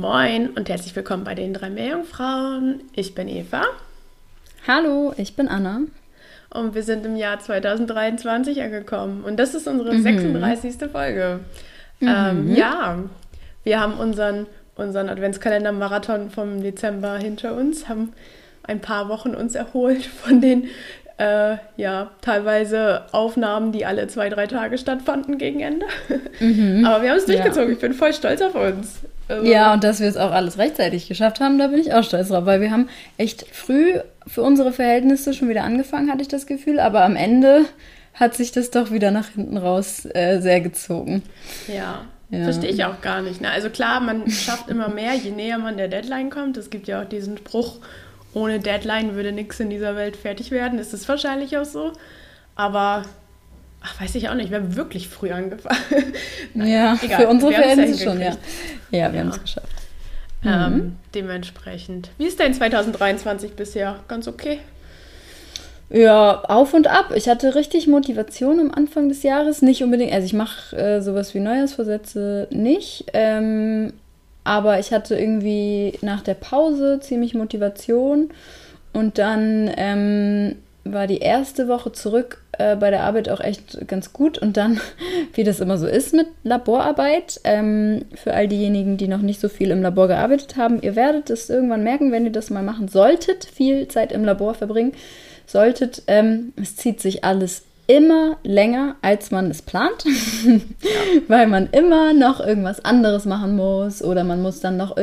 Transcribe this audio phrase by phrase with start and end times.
[0.00, 2.80] Moin und herzlich willkommen bei den drei Meerjungfrauen.
[2.94, 3.62] Ich bin Eva
[4.68, 5.80] Hallo, ich bin Anna.
[6.50, 9.24] und wir sind im Jahr 2023 angekommen.
[9.24, 10.02] Und das ist unsere Mhm.
[10.02, 10.90] 36.
[10.92, 11.40] Folge.
[12.02, 12.98] Ähm, ja,
[13.64, 14.44] wir haben unseren,
[14.74, 18.12] unseren Adventskalender-Marathon vom Dezember hinter uns, haben
[18.64, 20.68] ein paar Wochen uns erholt von den
[21.16, 25.86] äh, ja, teilweise Aufnahmen, die alle zwei, drei Tage stattfanden gegen Ende.
[26.86, 27.36] Aber wir haben es Ja.
[27.36, 27.72] durchgezogen.
[27.72, 28.98] Ich bin voll stolz auf uns.
[29.42, 32.28] Ja, und dass wir es auch alles rechtzeitig geschafft haben, da bin ich auch stolz
[32.28, 33.94] drauf, weil wir haben echt früh
[34.26, 37.64] für unsere Verhältnisse schon wieder angefangen, hatte ich das Gefühl, aber am Ende
[38.14, 41.22] hat sich das doch wieder nach hinten raus äh, sehr gezogen.
[41.68, 42.44] Ja, Ja.
[42.44, 43.40] verstehe ich auch gar nicht.
[43.40, 43.50] Ne?
[43.50, 46.56] Also klar, man schafft immer mehr, je näher man der Deadline kommt.
[46.56, 47.78] Es gibt ja auch diesen Spruch,
[48.32, 50.78] ohne Deadline würde nichts in dieser Welt fertig werden.
[50.78, 51.92] Ist es wahrscheinlich auch so.
[52.54, 53.02] Aber,
[53.86, 55.78] ach, weiß ich auch nicht, wir haben wirklich früh angefangen.
[56.54, 58.30] Ja, egal, für unsere haben's ja Verhältnisse schon, ja.
[58.30, 58.36] Ja,
[58.90, 59.20] wir Ja.
[59.20, 59.68] haben es geschafft.
[60.44, 62.10] Ähm, dementsprechend.
[62.18, 64.00] Wie ist dein 2023 bisher?
[64.06, 64.60] Ganz okay?
[65.88, 67.12] Ja, auf und ab.
[67.14, 69.62] Ich hatte richtig Motivation am Anfang des Jahres.
[69.62, 73.06] Nicht unbedingt, also ich mache äh, sowas wie Neujahrsvorsätze nicht.
[73.12, 73.92] Ähm,
[74.44, 78.30] aber ich hatte irgendwie nach der Pause ziemlich Motivation.
[78.92, 84.12] Und dann ähm, war die erste Woche zurück äh, bei der Arbeit auch echt ganz
[84.12, 84.38] gut.
[84.38, 84.80] Und dann,
[85.34, 89.48] wie das immer so ist mit Laborarbeit, ähm, für all diejenigen, die noch nicht so
[89.48, 92.88] viel im Labor gearbeitet haben, ihr werdet es irgendwann merken, wenn ihr das mal machen
[92.88, 94.92] solltet, viel Zeit im Labor verbringen
[95.46, 100.04] solltet, ähm, es zieht sich alles immer länger, als man es plant,
[101.28, 104.96] weil man immer noch irgendwas anderes machen muss oder man muss dann noch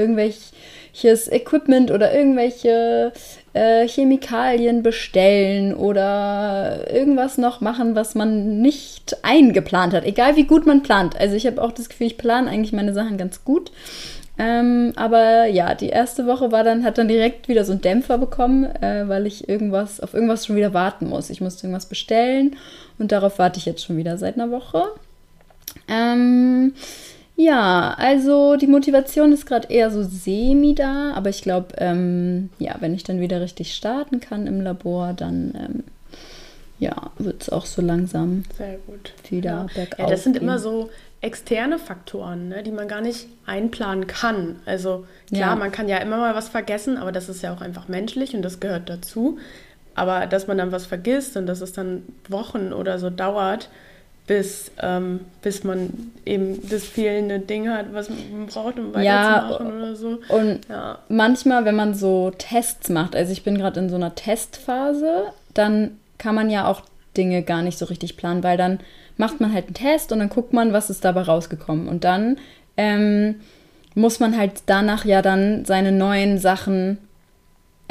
[0.94, 3.12] irgendwelches Equipment oder irgendwelche
[3.54, 10.66] äh, Chemikalien bestellen oder irgendwas noch machen, was man nicht eingeplant hat, egal wie gut
[10.66, 11.20] man plant.
[11.20, 13.72] Also ich habe auch das Gefühl, ich plane eigentlich meine Sachen ganz gut.
[14.40, 18.18] Ähm, aber ja, die erste Woche war dann, hat dann direkt wieder so einen Dämpfer
[18.18, 21.30] bekommen, äh, weil ich irgendwas, auf irgendwas schon wieder warten muss.
[21.30, 22.56] Ich musste irgendwas bestellen
[22.98, 24.86] und darauf warte ich jetzt schon wieder seit einer Woche.
[25.88, 26.74] Ähm,
[27.36, 32.76] ja, also die Motivation ist gerade eher so semi da, aber ich glaube, ähm, ja,
[32.80, 35.84] wenn ich dann wieder richtig starten kann im Labor, dann ähm,
[36.80, 39.14] ja, wird es auch so langsam Sehr gut.
[39.30, 39.68] wieder Ja.
[39.74, 40.00] bergauf.
[40.00, 40.44] Ja, das sind gehen.
[40.44, 40.90] immer so
[41.22, 44.58] externe Faktoren, ne, die man gar nicht einplanen kann.
[44.66, 45.56] Also klar, Ja.
[45.56, 48.42] man kann ja immer mal was vergessen, aber das ist ja auch einfach menschlich und
[48.44, 49.38] das gehört dazu.
[49.96, 53.70] Aber dass man dann was vergisst und dass es dann Wochen oder so dauert,
[54.26, 59.78] bis, ähm, bis man eben das fehlende Ding hat, was man braucht, um Ja, weiterzumachen
[59.78, 60.20] oder so.
[60.30, 64.16] Und Ja, manchmal, wenn man so Tests macht, also ich bin gerade in so einer
[64.16, 66.82] Testphase, dann kann man ja auch
[67.18, 68.80] Dinge gar nicht so richtig planen, weil dann
[69.18, 71.88] macht man halt einen Test und dann guckt man, was ist dabei rausgekommen.
[71.88, 72.38] Und dann
[72.78, 73.42] ähm,
[73.94, 76.98] muss man halt danach ja dann seine neuen Sachen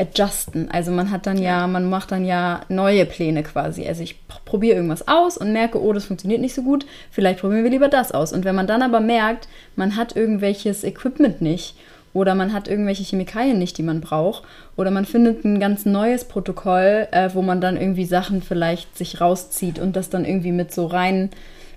[0.02, 0.70] adjusten.
[0.70, 3.86] Also man hat dann ja, man macht dann ja neue Pläne quasi.
[3.86, 7.40] Also ich pr- probiere irgendwas aus und merke, oh, das funktioniert nicht so gut, vielleicht
[7.40, 8.32] probieren wir lieber das aus.
[8.32, 11.76] Und wenn man dann aber merkt, man hat irgendwelches Equipment nicht
[12.12, 14.42] oder man hat irgendwelche Chemikalien nicht, die man braucht
[14.76, 19.20] oder man findet ein ganz neues Protokoll, äh, wo man dann irgendwie Sachen vielleicht sich
[19.20, 21.30] rauszieht und das dann irgendwie mit so rein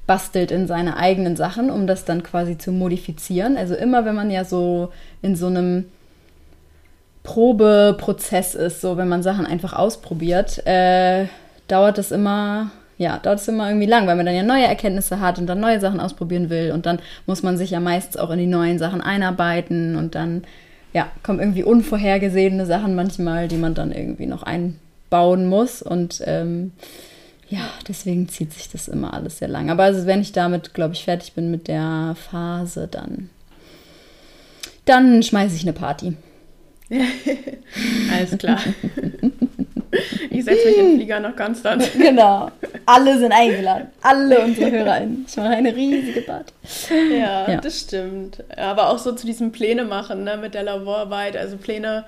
[0.07, 3.57] bastelt in seine eigenen Sachen, um das dann quasi zu modifizieren.
[3.57, 5.86] Also immer, wenn man ja so in so einem
[7.25, 11.25] Probeprozess ist, so wenn man Sachen einfach ausprobiert, äh,
[11.68, 15.19] dauert es immer, ja, dauert es immer irgendwie lang, weil man dann ja neue Erkenntnisse
[15.19, 18.30] hat und dann neue Sachen ausprobieren will und dann muss man sich ja meistens auch
[18.30, 20.44] in die neuen Sachen einarbeiten und dann,
[20.94, 26.71] ja, kommen irgendwie unvorhergesehene Sachen manchmal, die man dann irgendwie noch einbauen muss und ähm,
[27.50, 29.69] ja, deswegen zieht sich das immer alles sehr lang.
[29.69, 33.30] Aber also wenn ich damit, glaube ich, fertig bin mit der Phase, dann,
[34.86, 36.16] dann schmeiße ich eine Party.
[38.11, 38.59] alles klar.
[40.29, 41.89] ich setze mich in den Flieger nach Konstanz.
[41.97, 42.51] Genau.
[42.85, 43.87] Alle sind eingeladen.
[44.01, 45.25] Alle unsere HörerInnen.
[45.27, 46.53] Ich mache eine riesige Party.
[47.11, 48.43] Ja, ja, das stimmt.
[48.55, 51.35] Aber auch so zu diesem Pläne machen ne, mit der Laborarbeit.
[51.35, 52.05] Also Pläne,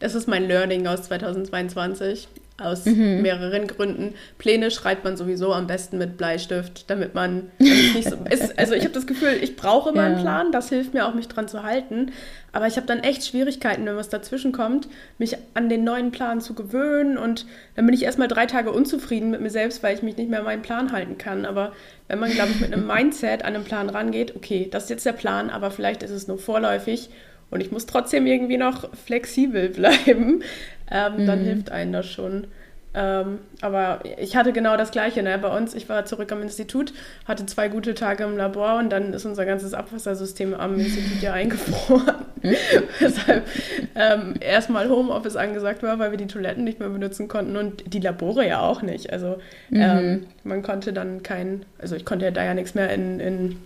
[0.00, 2.26] das ist mein Learning aus 2022
[2.60, 3.22] aus mhm.
[3.22, 4.14] mehreren Gründen.
[4.36, 8.58] Pläne schreibt man sowieso am besten mit Bleistift, damit man nicht so ist.
[8.58, 10.06] Also ich habe das Gefühl, ich brauche immer ja.
[10.08, 12.10] einen Plan, das hilft mir auch, mich dran zu halten.
[12.50, 14.88] Aber ich habe dann echt Schwierigkeiten, wenn was dazwischen kommt,
[15.18, 17.16] mich an den neuen Plan zu gewöhnen.
[17.16, 17.46] Und
[17.76, 20.40] dann bin ich erstmal drei Tage unzufrieden mit mir selbst, weil ich mich nicht mehr
[20.40, 21.44] an meinen Plan halten kann.
[21.44, 21.72] Aber
[22.08, 25.06] wenn man, glaube ich, mit einem Mindset an einen Plan rangeht, okay, das ist jetzt
[25.06, 27.10] der Plan, aber vielleicht ist es nur vorläufig
[27.50, 30.42] und ich muss trotzdem irgendwie noch flexibel bleiben,
[30.90, 31.26] ähm, mhm.
[31.26, 32.46] dann hilft einem das schon.
[32.94, 35.22] Ähm, aber ich hatte genau das Gleiche.
[35.22, 35.38] Ne?
[35.38, 36.94] Bei uns, ich war zurück am Institut,
[37.26, 41.32] hatte zwei gute Tage im Labor und dann ist unser ganzes Abwassersystem am Institut ja
[41.32, 42.14] eingefroren.
[42.98, 43.46] Weshalb
[43.94, 48.00] ähm, erstmal Homeoffice angesagt war, weil wir die Toiletten nicht mehr benutzen konnten und die
[48.00, 49.12] Labore ja auch nicht.
[49.12, 49.38] Also
[49.70, 49.80] mhm.
[49.80, 53.56] ähm, man konnte dann kein, also ich konnte ja da ja nichts mehr in, in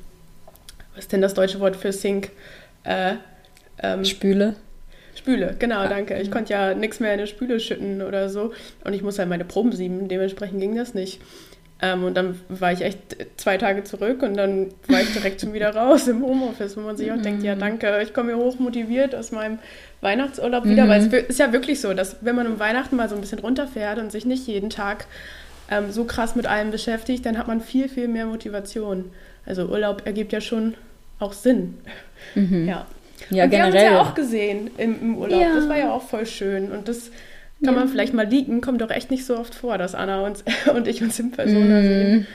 [0.95, 2.31] was ist denn das deutsche Wort für Sink?
[2.85, 3.15] Äh,
[3.83, 4.57] ähm, Spüle.
[5.15, 6.19] Spüle, genau, ah, danke.
[6.21, 8.53] Ich konnte ja nichts mehr in eine Spüle schütten oder so.
[8.85, 11.21] Und ich muss halt meine Proben sieben, dementsprechend ging das nicht.
[11.83, 15.53] Ähm, und dann war ich echt zwei Tage zurück und dann war ich direkt schon
[15.53, 17.23] wieder raus im Homeoffice, wo man sich auch mhm.
[17.23, 19.59] denkt, ja danke, ich komme hier hoch motiviert aus meinem
[20.01, 20.85] Weihnachtsurlaub wieder.
[20.85, 20.89] Mhm.
[20.89, 23.41] Weil es ist ja wirklich so, dass wenn man um Weihnachten mal so ein bisschen
[23.41, 25.07] runterfährt und sich nicht jeden Tag
[25.71, 29.11] ähm, so krass mit allem beschäftigt, dann hat man viel, viel mehr Motivation.
[29.45, 30.75] Also Urlaub ergibt ja schon
[31.19, 31.79] auch Sinn.
[32.37, 32.69] Mhm.
[32.69, 32.87] Ja.
[33.33, 33.73] Ja, und generell.
[33.73, 35.41] Wir haben uns ja auch gesehen im, im Urlaub.
[35.41, 35.55] Ja.
[35.55, 36.71] Das war ja auch voll schön.
[36.71, 37.11] Und das
[37.65, 37.81] kann ja.
[37.81, 38.61] man vielleicht mal liegen.
[38.61, 40.45] Kommt doch echt nicht so oft vor, dass Anna uns,
[40.75, 41.83] und ich uns in Person mm.
[41.83, 42.27] sehen.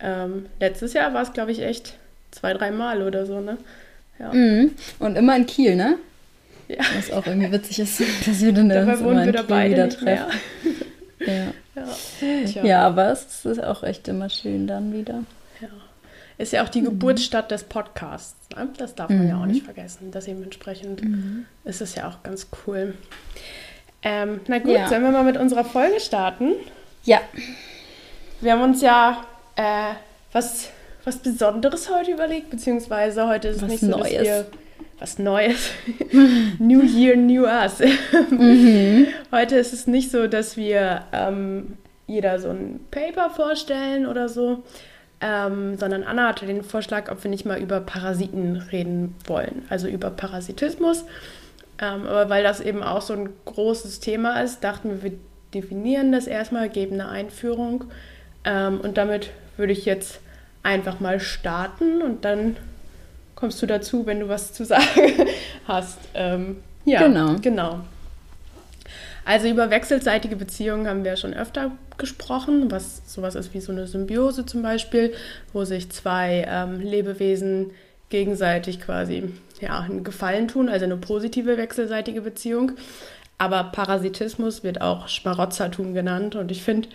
[0.00, 1.94] Ähm, letztes Jahr war es, glaube ich, echt
[2.30, 3.58] zwei, drei Mal oder so, ne?
[4.18, 4.32] Ja.
[4.32, 4.70] Mm.
[4.98, 5.96] Und immer in Kiel, ne?
[6.68, 6.78] Ja.
[6.96, 10.32] Was auch irgendwie witzig ist, dass wir dann Dabei uns immer in Kiel wieder treffen.
[11.20, 11.52] ja.
[11.74, 12.62] Ja.
[12.62, 15.24] ja, aber es ist auch echt immer schön dann wieder.
[16.38, 16.86] Ist ja auch die mhm.
[16.86, 18.48] Geburtsstadt des Podcasts.
[18.56, 18.68] Ne?
[18.78, 19.28] Das darf man mhm.
[19.28, 20.10] ja auch nicht vergessen.
[20.12, 21.46] Dementsprechend mhm.
[21.64, 22.94] ist es ja auch ganz cool.
[24.02, 24.88] Ähm, na gut, ja.
[24.88, 26.52] sollen wir mal mit unserer Folge starten?
[27.04, 27.20] Ja.
[28.40, 29.24] Wir haben uns ja
[29.56, 29.94] äh,
[30.32, 30.70] was,
[31.04, 34.12] was Besonderes heute überlegt, beziehungsweise heute ist es was nicht so, Neues.
[34.12, 34.46] dass wir
[34.98, 35.70] was Neues.
[36.58, 37.80] new Year, New Us.
[38.30, 39.06] mhm.
[39.30, 41.76] Heute ist es nicht so, dass wir ähm,
[42.06, 44.62] jeder so ein Paper vorstellen oder so,
[45.22, 49.86] ähm, sondern Anna hatte den Vorschlag, ob wir nicht mal über Parasiten reden wollen, also
[49.86, 51.04] über Parasitismus.
[51.78, 55.18] Ähm, aber weil das eben auch so ein großes Thema ist, dachten wir, wir
[55.54, 57.84] definieren das erstmal, geben eine Einführung.
[58.44, 60.20] Ähm, und damit würde ich jetzt
[60.64, 62.56] einfach mal starten und dann
[63.36, 64.82] kommst du dazu, wenn du was zu sagen
[65.68, 65.98] hast.
[66.14, 67.36] Ähm, ja, genau.
[67.40, 67.80] genau.
[69.24, 73.86] Also über wechselseitige Beziehungen haben wir schon öfter gesprochen, was sowas ist wie so eine
[73.86, 75.14] Symbiose zum Beispiel,
[75.52, 77.70] wo sich zwei ähm, Lebewesen
[78.08, 82.72] gegenseitig quasi ja, einen Gefallen tun, also eine positive wechselseitige Beziehung.
[83.38, 86.88] Aber Parasitismus wird auch Schmarotzertum genannt und ich finde,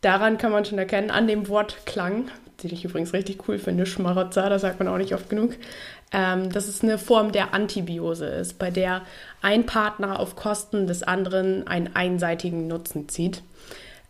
[0.00, 2.30] daran kann man schon erkennen, an dem Wortklang,
[2.62, 5.54] den ich übrigens richtig cool finde, Schmarotzer, das sagt man auch nicht oft genug,
[6.12, 9.02] ähm, dass es eine Form der Antibiose ist, bei der
[9.42, 13.42] ein Partner auf Kosten des anderen einen einseitigen Nutzen zieht.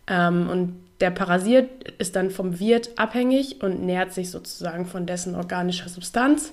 [0.07, 5.35] Ähm, und der Parasit ist dann vom Wirt abhängig und nährt sich sozusagen von dessen
[5.35, 6.53] organischer Substanz.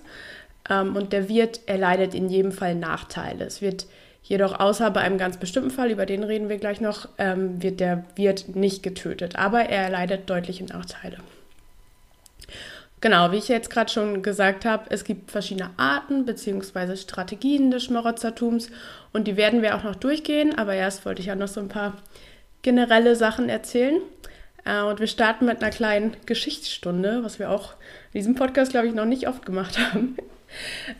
[0.70, 3.46] Ähm, und der Wirt erleidet in jedem Fall Nachteile.
[3.46, 3.88] Es wird
[4.24, 7.80] jedoch außer bei einem ganz bestimmten Fall, über den reden wir gleich noch, ähm, wird
[7.80, 11.18] der Wirt nicht getötet, aber er erleidet deutliche Nachteile.
[13.02, 16.96] Genau, wie ich jetzt gerade schon gesagt habe, es gibt verschiedene Arten bzw.
[16.96, 18.70] Strategien des Schmarotzertums
[19.14, 21.68] und die werden wir auch noch durchgehen, aber erst wollte ich ja noch so ein
[21.68, 21.98] paar
[22.62, 24.02] generelle Sachen erzählen.
[24.66, 27.74] Äh, und wir starten mit einer kleinen Geschichtsstunde, was wir auch
[28.12, 30.18] in diesem Podcast, glaube ich, noch nicht oft gemacht haben.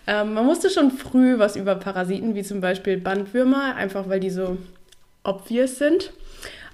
[0.06, 4.32] Ähm, man musste schon früh was über Parasiten, wie zum Beispiel Bandwürmer, einfach weil die
[4.32, 4.58] so
[5.24, 6.12] obvious sind.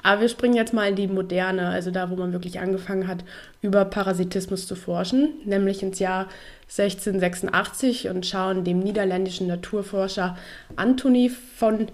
[0.04, 3.24] Aber wir springen jetzt mal in die Moderne, also da, wo man wirklich angefangen hat,
[3.62, 6.28] über Parasitismus zu forschen, nämlich ins Jahr
[6.64, 10.38] 1686 und schauen dem niederländischen Naturforscher
[10.76, 11.88] Anthony von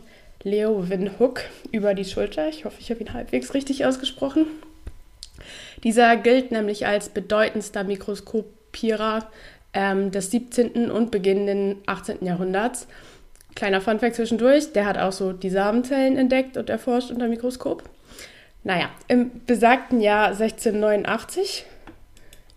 [0.43, 2.47] Leeuwenhoek über die Schulter.
[2.47, 4.45] Ich hoffe, ich habe ihn halbwegs richtig ausgesprochen.
[5.83, 9.29] Dieser gilt nämlich als bedeutendster Mikroskopierer
[9.73, 10.89] ähm, des 17.
[10.89, 12.25] und beginnenden 18.
[12.25, 12.87] Jahrhunderts.
[13.55, 17.83] Kleiner Funfact zwischendurch, der hat auch so die Samenzellen entdeckt und erforscht unter Mikroskop.
[18.67, 21.65] Naja, im besagten Jahr 1689,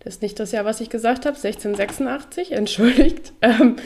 [0.01, 3.77] das ist nicht das Jahr, was ich gesagt habe, 1686, entschuldigt, ähm,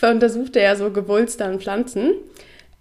[0.00, 2.14] untersuchte er so Gewulste an Pflanzen.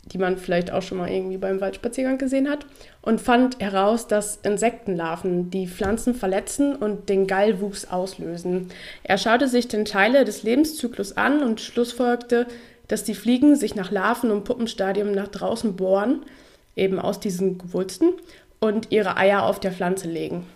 [0.06, 2.66] die man vielleicht auch schon mal irgendwie beim Waldspaziergang gesehen hat,
[3.02, 8.70] und fand heraus, dass Insektenlarven die Pflanzen verletzen und den Gallwuchs auslösen.
[9.04, 12.48] Er schaute sich den Teile des Lebenszyklus an und schlussfolgte,
[12.88, 16.24] dass die Fliegen sich nach Larven- und Puppenstadium nach draußen bohren,
[16.76, 18.14] eben aus diesen Gewulsten,
[18.64, 20.48] und ihre Eier auf der Pflanze legen.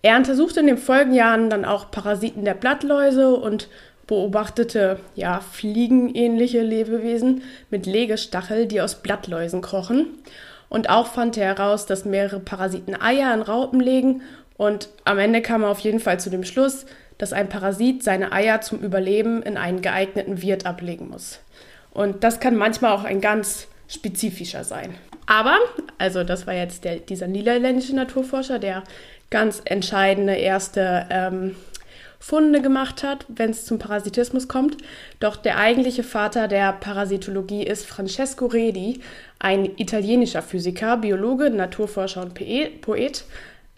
[0.00, 3.68] Er untersuchte in den Folgejahren dann auch Parasiten der Blattläuse und
[4.06, 10.06] beobachtete ja fliegenähnliche Lebewesen mit Legestachel, die aus Blattläusen krochen.
[10.70, 14.22] Und auch fand er heraus, dass mehrere Parasiten Eier in Raupen legen.
[14.56, 16.86] Und am Ende kam er auf jeden Fall zu dem Schluss,
[17.18, 21.40] dass ein Parasit seine Eier zum Überleben in einen geeigneten Wirt ablegen muss.
[21.92, 24.94] Und das kann manchmal auch ein ganz spezifischer sein.
[25.26, 25.58] Aber,
[25.98, 28.84] also das war jetzt der, dieser niederländische Naturforscher, der
[29.30, 31.56] ganz entscheidende erste ähm,
[32.18, 34.76] Funde gemacht hat, wenn es zum Parasitismus kommt.
[35.20, 39.00] Doch der eigentliche Vater der Parasitologie ist Francesco Redi,
[39.38, 43.24] ein italienischer Physiker, Biologe, Naturforscher und Poet.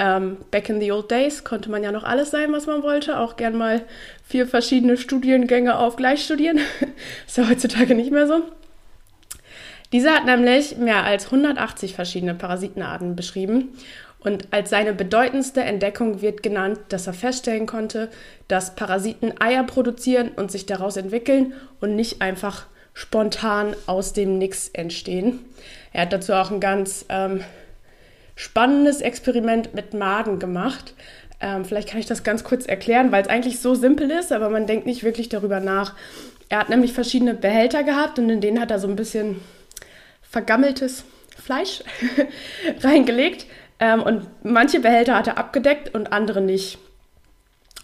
[0.01, 3.19] Ähm, back in the old days konnte man ja noch alles sein, was man wollte.
[3.19, 3.83] Auch gern mal
[4.25, 6.61] vier verschiedene Studiengänge auf gleich studieren.
[7.27, 8.43] ist ja heutzutage nicht mehr so.
[9.93, 13.71] Dieser hat nämlich mehr als 180 verschiedene Parasitenarten beschrieben
[14.21, 18.09] und als seine bedeutendste Entdeckung wird genannt, dass er feststellen konnte,
[18.49, 24.69] dass Parasiten Eier produzieren und sich daraus entwickeln und nicht einfach spontan aus dem Nix
[24.69, 25.41] entstehen.
[25.93, 27.43] Er hat dazu auch ein ganz ähm,
[28.35, 30.95] spannendes Experiment mit Maden gemacht.
[31.41, 34.51] Ähm, vielleicht kann ich das ganz kurz erklären, weil es eigentlich so simpel ist, aber
[34.51, 35.95] man denkt nicht wirklich darüber nach.
[36.49, 39.37] Er hat nämlich verschiedene Behälter gehabt und in denen hat er so ein bisschen
[40.29, 41.05] vergammeltes
[41.37, 41.83] Fleisch
[42.81, 43.47] reingelegt
[43.81, 46.79] ähm, und manche Behälter hat er abgedeckt und andere nicht.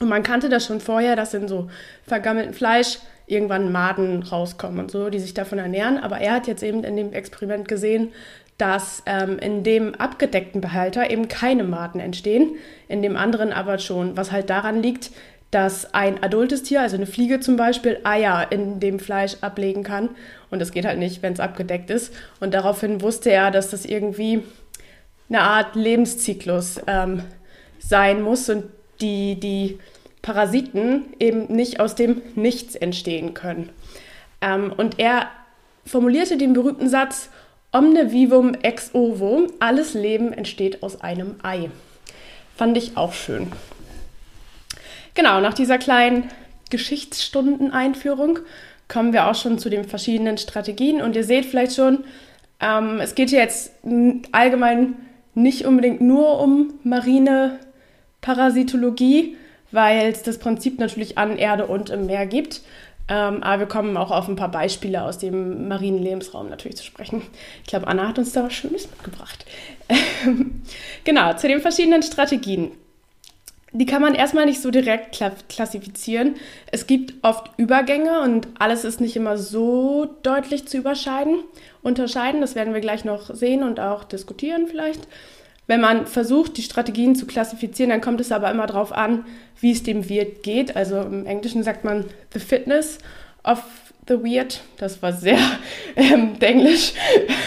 [0.01, 1.71] Und man kannte das schon vorher, dass in so
[2.07, 5.99] vergammeltem Fleisch irgendwann Maden rauskommen und so, die sich davon ernähren.
[5.99, 8.13] Aber er hat jetzt eben in dem Experiment gesehen,
[8.59, 12.57] dass ähm, in dem abgedeckten Behälter eben keine Maden entstehen,
[12.89, 15.11] in dem anderen aber schon, was halt daran liegt,
[15.55, 20.09] dass ein adultes Tier, also eine Fliege zum Beispiel, Eier in dem Fleisch ablegen kann.
[20.51, 22.13] Und das geht halt nicht, wenn es abgedeckt ist.
[22.41, 24.43] Und daraufhin wusste er, dass das irgendwie
[25.29, 27.23] eine Art Lebenszyklus ähm,
[27.79, 28.65] sein muss und
[29.01, 29.79] die, die
[30.23, 33.71] Parasiten eben nicht aus dem Nichts entstehen können.
[34.41, 35.29] Ähm, und er
[35.87, 37.31] formulierte den berühmten Satz,
[37.73, 41.71] Omne vivum ex ovo, alles Leben entsteht aus einem Ei.
[42.57, 43.53] Fand ich auch schön.
[45.15, 46.31] Genau, nach dieser kleinen
[46.71, 48.41] Geschichtsstunden-Einführung
[48.89, 51.01] kommen wir auch schon zu den verschiedenen Strategien.
[51.01, 52.05] Und ihr seht vielleicht schon,
[52.61, 53.73] ähm, es geht hier jetzt
[54.33, 54.95] allgemein
[55.35, 57.59] nicht unbedingt nur um marine
[58.21, 59.37] Parasitologie,
[59.71, 62.63] weil es das Prinzip natürlich an Erde und im Meer gibt.
[63.07, 66.85] Ähm, aber wir kommen auch auf ein paar Beispiele aus dem marinen Lebensraum natürlich zu
[66.85, 67.23] sprechen.
[67.63, 69.45] Ich glaube, Anna hat uns da was Schönes mitgebracht.
[71.05, 72.71] genau, zu den verschiedenen Strategien.
[73.77, 76.37] Die kann man erstmal nicht so direkt klassifizieren.
[76.71, 81.43] Es gibt oft Übergänge und alles ist nicht immer so deutlich zu überscheiden
[81.83, 82.41] unterscheiden.
[82.41, 85.09] Das werden wir gleich noch sehen und auch diskutieren vielleicht.
[85.67, 89.25] Wenn man versucht, die Strategien zu klassifizieren, dann kommt es aber immer darauf an,
[89.61, 90.77] wie es dem Wirt geht.
[90.77, 92.99] Also im Englischen sagt man the fitness
[93.43, 93.61] of
[94.07, 94.61] the weird.
[94.77, 95.39] Das war sehr
[95.97, 96.93] ähm, Englisch.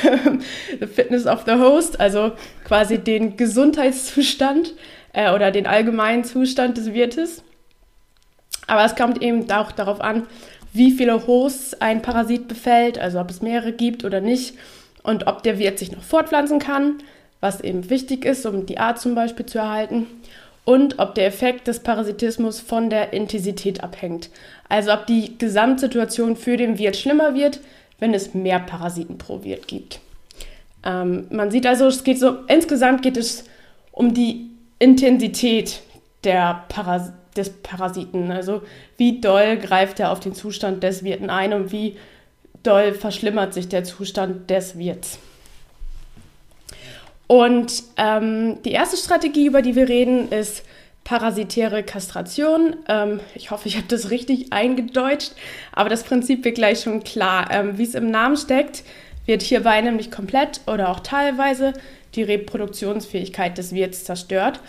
[0.80, 2.34] the fitness of the host, also
[2.66, 4.74] quasi den Gesundheitszustand
[5.18, 7.44] äh, oder den allgemeinen Zustand des Wirtes.
[8.68, 10.28] Aber es kommt eben auch darauf an,
[10.74, 14.56] wie viele Hosts ein Parasit befällt, also ob es mehrere gibt oder nicht
[15.02, 17.00] und ob der Wirt sich noch fortpflanzen kann,
[17.40, 20.06] was eben wichtig ist, um die Art zum Beispiel zu erhalten
[20.66, 24.30] und ob der Effekt des Parasitismus von der Intensität abhängt.
[24.70, 27.60] Also ob die Gesamtsituation für den Wirt schlimmer wird,
[28.00, 30.00] wenn es mehr Parasiten pro Wirt gibt.
[30.86, 33.46] Ähm, man sieht also, es geht so, insgesamt geht es
[33.92, 35.82] um die Intensität
[36.24, 38.32] der Parasiten des Parasiten.
[38.32, 38.62] Also
[38.98, 41.98] wie doll greift er auf den Zustand des Wirten ein und wie
[42.64, 45.20] doll verschlimmert sich der Zustand des Wirts.
[47.28, 50.64] Und ähm, die erste Strategie, über die wir reden, ist
[51.04, 52.78] parasitäre Kastration.
[52.88, 55.34] Ähm, ich hoffe, ich habe das richtig eingedeutscht,
[55.74, 57.50] aber das Prinzip wird gleich schon klar.
[57.52, 58.84] Ähm, wie es im Namen steckt,
[59.26, 61.74] wird hierbei nämlich komplett oder auch teilweise
[62.16, 64.60] die Reproduktionsfähigkeit des Wirts zerstört.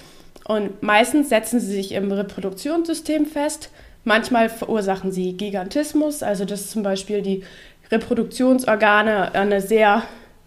[0.44, 3.70] Und meistens setzen sie sich im Reproduktionssystem fest.
[4.04, 7.44] Manchmal verursachen sie Gigantismus, also dass zum Beispiel die
[7.90, 10.04] Reproduktionsorgane eine sehr,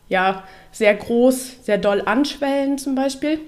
[0.09, 3.39] ja, sehr groß, sehr doll anschwellen zum Beispiel.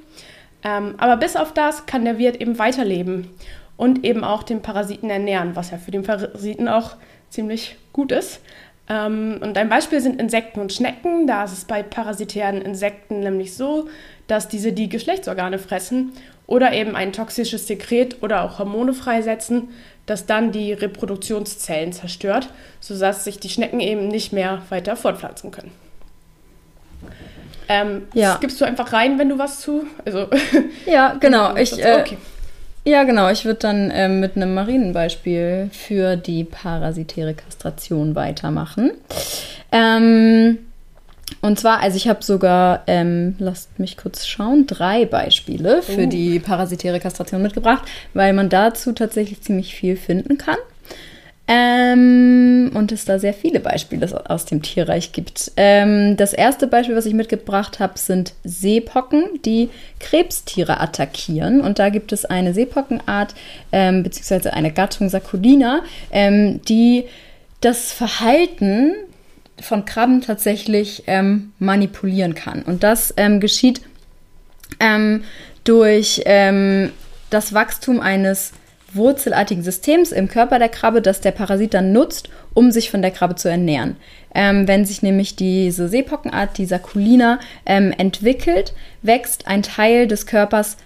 [0.64, 3.30] Ähm, aber bis auf das kann der Wirt eben weiterleben
[3.76, 6.96] und eben auch den Parasiten ernähren, was ja für den Parasiten auch
[7.30, 8.42] ziemlich gut ist.
[8.94, 11.26] Ähm, und ein Beispiel sind Insekten und Schnecken.
[11.26, 13.90] Da ist es bei parasitären Insekten nämlich so,
[14.28, 16.14] dass diese die Geschlechtsorgane fressen
[16.46, 19.70] oder eben ein toxisches Sekret oder auch Hormone freisetzen,
[20.06, 25.72] das dann die Reproduktionszellen zerstört, sodass sich die Schnecken eben nicht mehr weiter fortpflanzen können.
[27.70, 28.38] Ähm, ja.
[28.42, 29.88] gibst du einfach rein, wenn du was zu.
[30.06, 30.28] Also,
[30.86, 31.56] ja, genau.
[31.56, 32.18] Ich, äh, okay.
[32.86, 33.30] Ja, genau.
[33.30, 38.92] Ich würde dann äh, mit einem Marienbeispiel für die parasitäre Kastration weitermachen.
[39.72, 40.60] Ähm,
[41.42, 46.10] und zwar, also ich habe sogar, ähm, lasst mich kurz schauen, drei Beispiele für uh.
[46.10, 50.58] die parasitäre Kastration mitgebracht, weil man dazu tatsächlich ziemlich viel finden kann.
[51.46, 55.52] Ähm, und es da sehr viele Beispiele aus dem Tierreich gibt.
[55.58, 59.70] Ähm, das erste Beispiel, was ich mitgebracht habe, sind Seepocken, die
[60.00, 61.60] Krebstiere attackieren.
[61.60, 63.36] Und da gibt es eine Seepockenart,
[63.74, 65.82] ähm, beziehungsweise eine Gattung Saculina,
[66.12, 67.06] ähm, die
[67.60, 68.94] das Verhalten
[69.60, 72.62] von Krabben tatsächlich ähm, manipulieren kann.
[72.62, 73.82] Und das ähm, geschieht
[75.64, 78.52] durch das Wachstum eines
[78.96, 83.12] wurzelartigen Systems im Körper der Krabbe, das der Parasit dann nutzt, um sich von der
[83.12, 83.98] Krabbe zu ernähren.
[84.36, 90.78] Ähm, wenn sich nämlich diese Seepockenart, die Saculina, ähm, entwickelt, wächst ein Teil des Körpers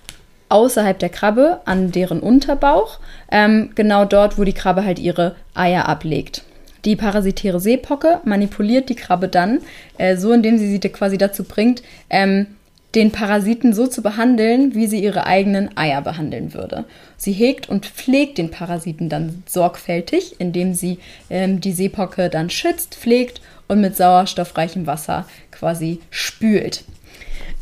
[0.49, 2.99] außerhalb der Krabbe an deren Unterbauch,
[3.31, 6.43] ähm, genau dort, wo die Krabbe halt ihre Eier ablegt.
[6.85, 9.59] Die parasitäre Seepocke manipuliert die Krabbe dann,
[9.97, 12.47] äh, so indem sie sie quasi dazu bringt, ähm,
[12.95, 16.85] den Parasiten so zu behandeln, wie sie ihre eigenen Eier behandeln würde.
[17.17, 22.95] Sie hegt und pflegt den Parasiten dann sorgfältig, indem sie ähm, die Seepocke dann schützt,
[22.95, 26.85] pflegt und mit sauerstoffreichem Wasser quasi spült.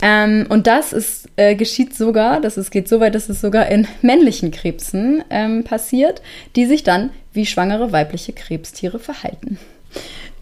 [0.01, 3.67] Ähm, und das ist, äh, geschieht sogar, das ist, geht so weit, dass es sogar
[3.69, 6.21] in männlichen Krebsen ähm, passiert,
[6.55, 9.57] die sich dann wie schwangere weibliche Krebstiere verhalten.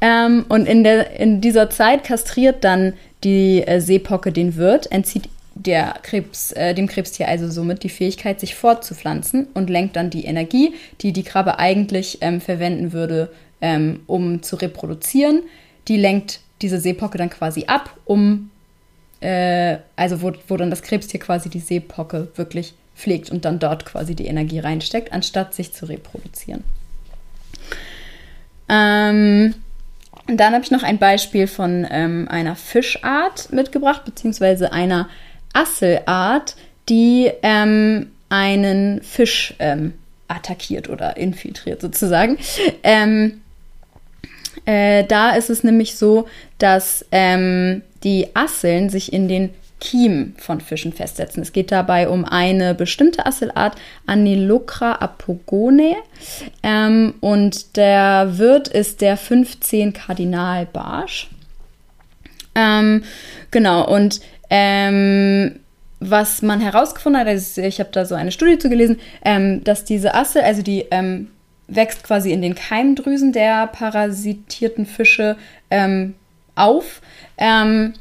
[0.01, 2.93] Ähm, und in, der, in dieser Zeit kastriert dann
[3.23, 8.39] die äh, Seepocke den Wirt, entzieht der Krebs, äh, dem Krebstier also somit die Fähigkeit,
[8.39, 13.31] sich fortzupflanzen und lenkt dann die Energie, die die Krabbe eigentlich ähm, verwenden würde,
[13.61, 15.43] ähm, um zu reproduzieren,
[15.87, 18.49] die lenkt diese Seepocke dann quasi ab, um,
[19.19, 23.85] äh, also wo, wo dann das Krebstier quasi die Seepocke wirklich pflegt und dann dort
[23.85, 26.63] quasi die Energie reinsteckt, anstatt sich zu reproduzieren.
[28.69, 29.55] Ähm,
[30.27, 35.09] und dann habe ich noch ein Beispiel von ähm, einer Fischart mitgebracht, beziehungsweise einer
[35.53, 36.55] Asselart,
[36.89, 39.93] die ähm, einen Fisch ähm,
[40.27, 42.37] attackiert oder infiltriert sozusagen.
[42.83, 43.41] Ähm,
[44.65, 49.49] äh, da ist es nämlich so, dass ähm, die Asseln sich in den
[49.83, 51.43] Kiem von Fischen festsetzen.
[51.43, 53.75] Es geht dabei um eine bestimmte Asselart,
[54.07, 55.97] Anilocra apogone.
[56.63, 61.29] Ähm, und der Wirt ist der 15 Kardinalbarsch.
[62.55, 63.03] Ähm,
[63.51, 65.59] genau, und ähm,
[65.99, 69.83] was man herausgefunden hat, also ich habe da so eine Studie zu gelesen, ähm, dass
[69.83, 71.27] diese Assel, also die ähm,
[71.67, 75.35] wächst quasi in den Keimdrüsen der parasitierten Fische
[75.69, 76.13] ähm,
[76.55, 77.01] auf.
[77.37, 77.95] Ähm,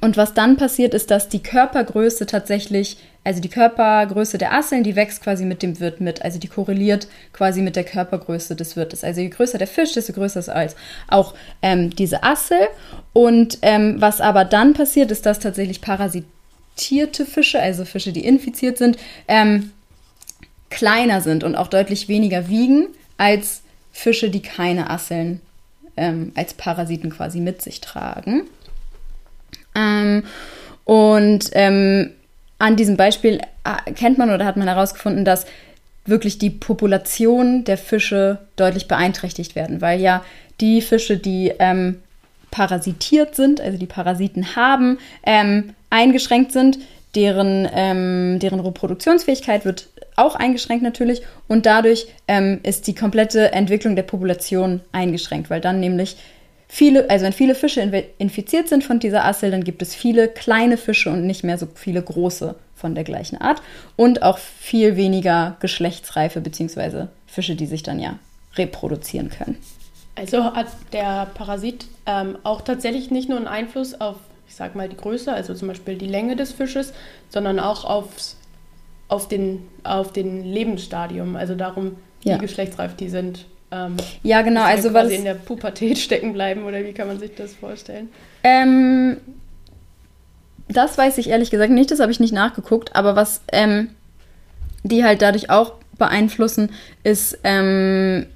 [0.00, 4.96] und was dann passiert, ist, dass die Körpergröße tatsächlich, also die Körpergröße der Asseln, die
[4.96, 6.22] wächst quasi mit dem Wirt mit.
[6.22, 9.04] Also die korreliert quasi mit der Körpergröße des Wirtes.
[9.04, 10.76] Also je größer der Fisch, desto größer ist als
[11.08, 12.58] auch ähm, diese Assel.
[13.12, 18.78] Und ähm, was aber dann passiert, ist, dass tatsächlich parasitierte Fische, also Fische, die infiziert
[18.78, 19.72] sind, ähm,
[20.70, 25.40] kleiner sind und auch deutlich weniger wiegen als Fische, die keine Asseln
[25.96, 28.42] ähm, als Parasiten quasi mit sich tragen.
[29.76, 30.24] Ähm,
[30.84, 32.10] und ähm,
[32.58, 35.46] an diesem Beispiel äh, kennt man oder hat man herausgefunden, dass
[36.06, 40.24] wirklich die Population der Fische deutlich beeinträchtigt werden, weil ja
[40.60, 42.00] die Fische, die ähm,
[42.50, 46.78] parasitiert sind, also die Parasiten haben, ähm, eingeschränkt sind,
[47.14, 53.96] deren, ähm, deren Reproduktionsfähigkeit wird auch eingeschränkt natürlich und dadurch ähm, ist die komplette Entwicklung
[53.96, 56.16] der Population eingeschränkt, weil dann nämlich
[56.68, 57.80] viele, also wenn viele Fische
[58.18, 61.66] infiziert sind von dieser Assel, dann gibt es viele kleine Fische und nicht mehr so
[61.74, 63.62] viele große von der gleichen Art
[63.96, 68.18] und auch viel weniger Geschlechtsreife beziehungsweise Fische, die sich dann ja
[68.56, 69.56] reproduzieren können.
[70.14, 74.16] Also hat der Parasit ähm, auch tatsächlich nicht nur einen Einfluss auf,
[74.48, 76.94] ich sag mal, die Größe, also zum Beispiel die Länge des Fisches,
[77.28, 78.36] sondern auch aufs,
[79.08, 82.38] auf, den, auf den Lebensstadium, also darum, wie ja.
[82.38, 83.46] geschlechtsreif die sind.
[83.76, 84.62] Ähm, ja, genau.
[84.62, 88.08] Also quasi in der Pubertät stecken bleiben oder wie kann man sich das vorstellen?
[88.42, 89.18] Ähm,
[90.68, 93.90] das weiß ich ehrlich gesagt nicht, das habe ich nicht nachgeguckt, aber was ähm,
[94.82, 96.70] die halt dadurch auch beeinflussen,
[97.02, 98.26] ist, ähm,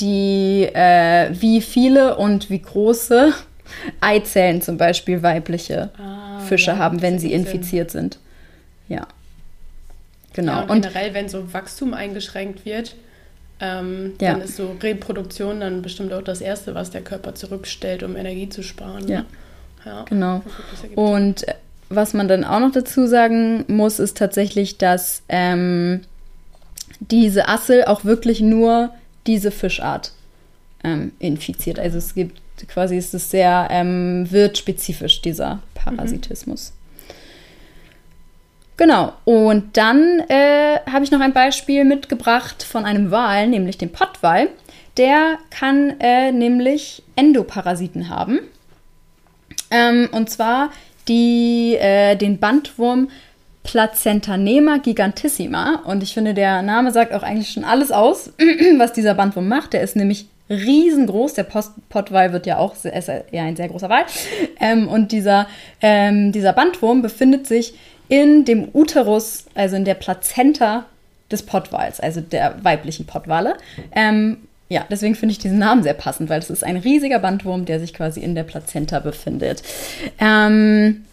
[0.00, 3.32] die, äh, wie viele und wie große
[4.00, 8.12] Eizellen zum Beispiel weibliche ah, Fische ja, haben, wenn sie infiziert Sinn.
[8.12, 8.18] sind.
[8.88, 9.06] Ja.
[10.34, 10.52] Genau.
[10.52, 12.96] Ja, und generell, und, wenn so Wachstum eingeschränkt wird,
[13.62, 14.32] ähm, ja.
[14.32, 18.48] dann ist so Reproduktion dann bestimmt auch das Erste, was der Körper zurückstellt, um Energie
[18.48, 19.06] zu sparen.
[19.06, 19.20] Ja.
[19.20, 19.26] Ne?
[19.86, 20.04] ja.
[20.08, 20.42] Genau.
[20.96, 21.54] Und äh,
[21.88, 26.00] was man dann auch noch dazu sagen muss, ist tatsächlich, dass ähm,
[26.98, 28.90] diese Assel auch wirklich nur
[29.28, 30.12] diese Fischart
[30.82, 31.78] ähm, infiziert.
[31.78, 36.70] Also es gibt quasi, es ist sehr ähm, wirtspezifisch, dieser Parasitismus.
[36.70, 36.81] Mhm.
[38.76, 43.92] Genau, und dann äh, habe ich noch ein Beispiel mitgebracht von einem Wal, nämlich dem
[43.92, 44.48] Pottwal.
[44.96, 48.40] Der kann äh, nämlich Endoparasiten haben.
[49.70, 50.70] Ähm, und zwar
[51.08, 53.08] die, äh, den Bandwurm
[53.62, 55.82] Placentanema gigantissima.
[55.84, 58.32] Und ich finde, der Name sagt auch eigentlich schon alles aus,
[58.78, 59.72] was dieser Bandwurm macht.
[59.72, 61.34] Der ist nämlich riesengroß.
[61.34, 64.04] Der Post Pottwal wird ja auch ist ja ein sehr großer Wal.
[64.60, 65.46] Ähm, und dieser,
[65.80, 67.74] ähm, dieser Bandwurm befindet sich
[68.12, 70.84] in dem Uterus, also in der Plazenta
[71.30, 73.56] des Pottwals, also der weiblichen Pottwale.
[73.92, 74.36] Ähm,
[74.68, 77.80] ja, deswegen finde ich diesen Namen sehr passend, weil es ist ein riesiger Bandwurm, der
[77.80, 79.62] sich quasi in der Plazenta befindet.
[80.18, 81.06] Ähm,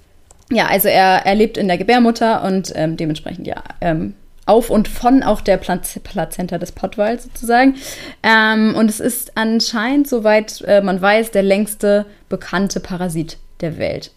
[0.51, 4.13] ja, also er, er lebt in der Gebärmutter und ähm, dementsprechend ja ähm,
[4.45, 7.75] auf und von auch der Plazenta des Pottwals sozusagen.
[8.23, 14.11] Ähm, und es ist anscheinend, soweit äh, man weiß, der längste bekannte Parasit der Welt.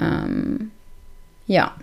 [0.00, 0.70] Ähm,
[1.48, 1.74] ja.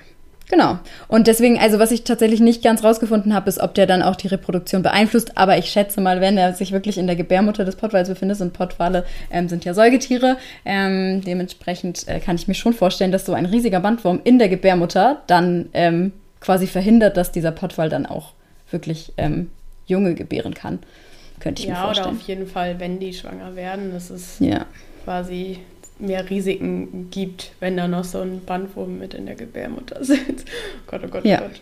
[0.53, 0.77] Genau.
[1.07, 4.15] Und deswegen, also was ich tatsächlich nicht ganz rausgefunden habe, ist, ob der dann auch
[4.15, 5.35] die Reproduktion beeinflusst.
[5.35, 8.53] Aber ich schätze mal, wenn er sich wirklich in der Gebärmutter des Pottwals befindet, und
[8.53, 13.33] Pottwale ähm, sind ja Säugetiere, ähm, dementsprechend äh, kann ich mir schon vorstellen, dass so
[13.33, 18.33] ein riesiger Bandwurm in der Gebärmutter dann ähm, quasi verhindert, dass dieser Pottwal dann auch
[18.69, 19.49] wirklich ähm,
[19.87, 20.77] Junge gebären kann.
[21.39, 22.05] Könnte ich ja, mir vorstellen.
[22.05, 23.91] Ja, oder auf jeden Fall, wenn die schwanger werden.
[23.91, 24.67] Das ist ja.
[25.03, 25.61] quasi
[26.03, 30.47] mehr Risiken gibt, wenn da noch so ein Bandwurm mit in der Gebärmutter sitzt.
[30.47, 31.39] Oh Gott, oh Gott, oh ja.
[31.39, 31.61] Gott.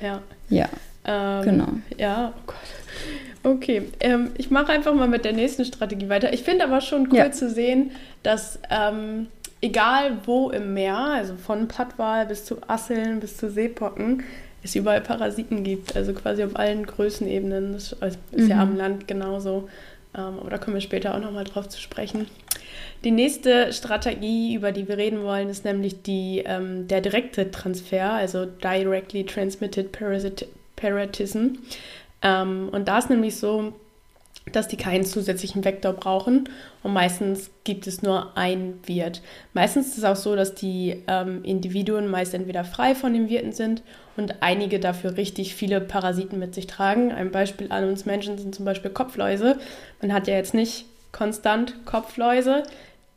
[0.00, 0.22] Ja.
[0.50, 0.68] Ja.
[1.04, 1.68] Ähm, genau.
[1.96, 2.56] Ja, oh Gott.
[3.44, 6.32] Okay, ähm, ich mache einfach mal mit der nächsten Strategie weiter.
[6.32, 7.32] Ich finde aber schon cool ja.
[7.32, 9.28] zu sehen, dass ähm,
[9.60, 14.24] egal wo im Meer, also von Pattwal bis zu Asseln bis zu Seepocken,
[14.62, 15.96] es überall Parasiten gibt.
[15.96, 17.72] Also quasi auf allen Größenebenen.
[17.72, 18.48] Das ist mhm.
[18.48, 19.68] ja am Land genauso.
[20.14, 22.26] Ähm, aber da kommen wir später auch nochmal drauf zu sprechen.
[23.04, 28.12] Die nächste Strategie, über die wir reden wollen, ist nämlich die, ähm, der direkte Transfer,
[28.12, 31.58] also Directly Transmitted Parasit Parasitism.
[32.22, 33.72] Ähm, und da ist nämlich so,
[34.52, 36.48] dass die keinen zusätzlichen Vektor brauchen
[36.82, 39.22] und meistens gibt es nur ein Wirt.
[39.52, 43.52] Meistens ist es auch so, dass die ähm, Individuen meist entweder frei von den Wirten
[43.52, 43.82] sind
[44.16, 47.12] und einige dafür richtig viele Parasiten mit sich tragen.
[47.12, 49.58] Ein Beispiel an uns Menschen sind zum Beispiel Kopfläuse.
[50.00, 52.62] Man hat ja jetzt nicht konstant Kopfläuse,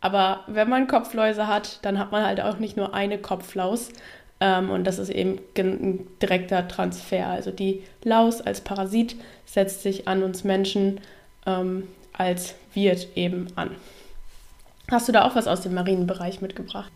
[0.02, 3.90] aber wenn man Kopfläuse hat, dann hat man halt auch nicht nur eine Kopflaus.
[4.40, 7.28] Ähm, und das ist eben ein direkter Transfer.
[7.28, 11.00] Also die Laus als Parasit setzt sich an uns Menschen
[11.46, 13.76] ähm, als Wirt eben an.
[14.90, 16.92] Hast du da auch was aus dem Marienbereich mitgebracht?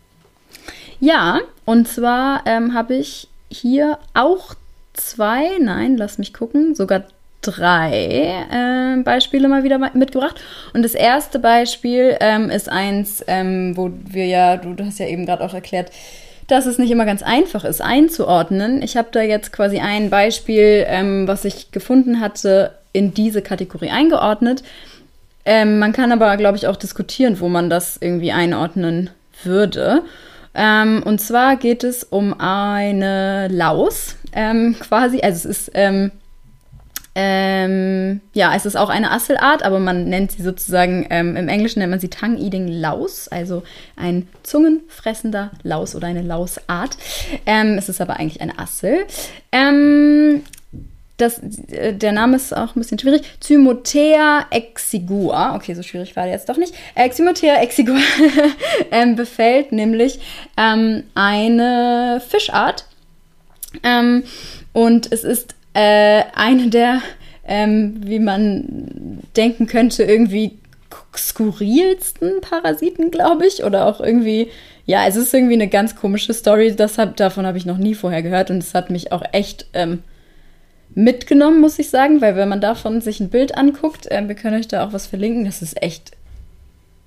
[0.99, 4.55] Ja, und zwar ähm, habe ich hier auch
[4.93, 7.03] zwei, nein, lass mich gucken, sogar
[7.45, 10.41] drei äh, Beispiele mal wieder mitgebracht.
[10.73, 15.07] Und das erste Beispiel ähm, ist eins, ähm, wo wir ja, du, du hast ja
[15.07, 15.91] eben gerade auch erklärt,
[16.47, 18.81] dass es nicht immer ganz einfach ist einzuordnen.
[18.81, 23.89] Ich habe da jetzt quasi ein Beispiel, ähm, was ich gefunden hatte, in diese Kategorie
[23.89, 24.63] eingeordnet.
[25.43, 29.09] Ähm, man kann aber, glaube ich, auch diskutieren, wo man das irgendwie einordnen
[29.43, 30.03] würde.
[30.55, 35.19] Ähm, und zwar geht es um eine Laus, ähm, quasi.
[35.21, 35.71] Also es ist
[37.17, 41.79] ähm, ja, es ist auch eine Asselart, aber man nennt sie sozusagen, ähm, im Englischen
[41.79, 43.63] nennt man sie Tongue-Eating Laus, also
[43.95, 46.97] ein zungenfressender Laus oder eine Lausart.
[47.45, 49.05] Ähm, es ist aber eigentlich eine Assel.
[49.53, 50.43] Ähm,
[51.15, 53.21] das, äh, der Name ist auch ein bisschen schwierig.
[53.41, 55.55] Cymothea exigua.
[55.55, 56.75] Okay, so schwierig war der jetzt doch nicht.
[56.95, 57.97] Äh, Cymothea exigua
[58.91, 60.19] ähm, befällt nämlich
[60.57, 62.85] ähm, eine Fischart.
[64.71, 67.01] Und es ist äh, eine der,
[67.45, 70.57] ähm, wie man denken könnte, irgendwie
[71.15, 73.63] skurrilsten Parasiten, glaube ich.
[73.63, 74.49] Oder auch irgendwie,
[74.85, 76.73] ja, es ist irgendwie eine ganz komische Story.
[76.75, 79.67] Das hab, davon habe ich noch nie vorher gehört und es hat mich auch echt
[79.73, 80.01] ähm,
[80.93, 84.57] mitgenommen, muss ich sagen, weil wenn man davon sich ein Bild anguckt, äh, wir können
[84.57, 86.11] euch da auch was verlinken, das ist echt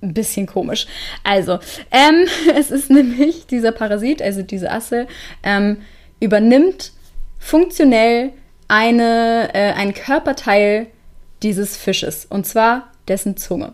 [0.01, 0.85] ein bisschen komisch.
[1.23, 1.59] Also,
[1.91, 5.07] ähm, es ist nämlich dieser Parasit, also diese Asse,
[5.41, 5.77] ähm,
[6.19, 6.91] übernimmt
[7.39, 8.31] funktionell
[8.69, 10.87] eine, äh, ein Körperteil
[11.43, 12.25] dieses Fisches.
[12.25, 13.73] Und zwar dessen Zunge.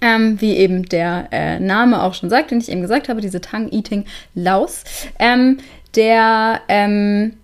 [0.00, 3.40] Ähm, wie eben der äh, Name auch schon sagt, den ich eben gesagt habe, diese
[3.40, 4.84] Tongue-Eating-Laus.
[5.18, 5.58] Ähm,
[5.96, 7.34] der ähm,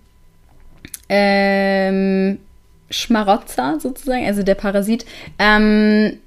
[1.09, 2.39] ähm,
[2.89, 5.05] Schmarotzer sozusagen, also der Parasit,
[5.37, 6.19] ähm,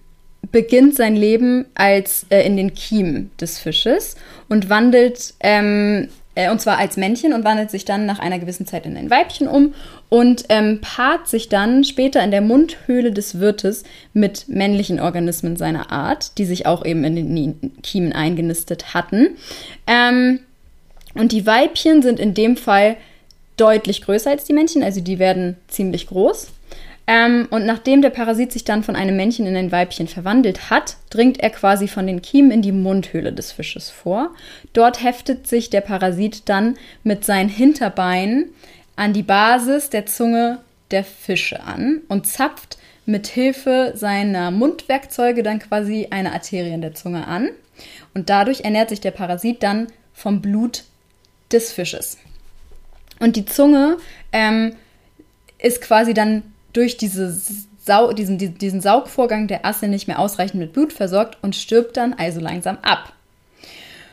[0.52, 4.16] beginnt sein Leben als äh, in den Kiemen des Fisches
[4.48, 6.08] und wandelt ähm,
[6.40, 9.10] äh, und zwar als Männchen und wandelt sich dann nach einer gewissen Zeit in ein
[9.10, 9.74] Weibchen um
[10.08, 15.92] und ähm, paart sich dann später in der Mundhöhle des Wirtes mit männlichen Organismen seiner
[15.92, 19.36] Art, die sich auch eben in den Kiemen eingenistet hatten.
[19.86, 20.40] Ähm,
[21.14, 22.96] und die Weibchen sind in dem Fall
[23.56, 26.48] deutlich größer als die Männchen, also die werden ziemlich groß.
[27.10, 30.96] Ähm, und nachdem der Parasit sich dann von einem Männchen in ein Weibchen verwandelt hat,
[31.10, 34.30] dringt er quasi von den Kiemen in die Mundhöhle des Fisches vor.
[34.74, 38.50] Dort heftet sich der Parasit dann mit seinen Hinterbeinen
[38.94, 40.60] an die Basis der Zunge
[40.92, 46.94] der Fische an und zapft mit Hilfe seiner Mundwerkzeuge dann quasi eine Arterie in der
[46.94, 47.48] Zunge an.
[48.14, 50.84] Und dadurch ernährt sich der Parasit dann vom Blut
[51.50, 52.18] des Fisches.
[53.18, 53.96] Und die Zunge
[54.32, 54.76] ähm,
[55.58, 57.34] ist quasi dann durch diese
[57.82, 62.12] Sau diesen, diesen Saugvorgang der Asse nicht mehr ausreichend mit Blut versorgt und stirbt dann
[62.12, 63.14] also langsam ab.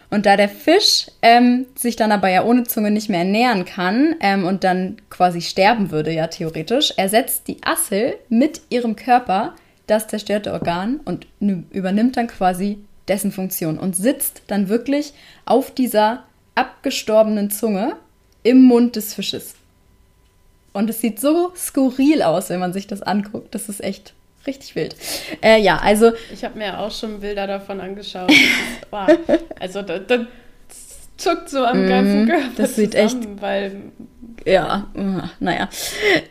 [0.10, 4.16] Und da der Fisch ähm, sich dann aber ja ohne Zunge nicht mehr ernähren kann
[4.22, 9.54] ähm, und dann quasi sterben würde, ja theoretisch, ersetzt die Assel mit ihrem Körper
[9.86, 15.14] das zerstörte Organ und übernimmt dann quasi dessen Funktion und sitzt dann wirklich
[15.46, 16.24] auf dieser
[16.56, 17.96] abgestorbenen Zunge
[18.44, 19.57] im Mund des Fisches.
[20.78, 23.56] Und es sieht so skurril aus, wenn man sich das anguckt.
[23.56, 24.14] Das ist echt
[24.46, 24.96] richtig wild.
[25.42, 26.12] Äh, ja, also.
[26.32, 28.30] Ich habe mir auch schon Bilder davon angeschaut.
[28.30, 28.40] Ist,
[28.92, 29.10] wow.
[29.60, 30.28] Also, das, das
[31.18, 32.46] zuckt so am ganzen mm, Körper.
[32.58, 33.42] Das sieht zusammen, echt.
[33.42, 33.76] Weil,
[34.46, 34.86] ja,
[35.40, 35.68] naja.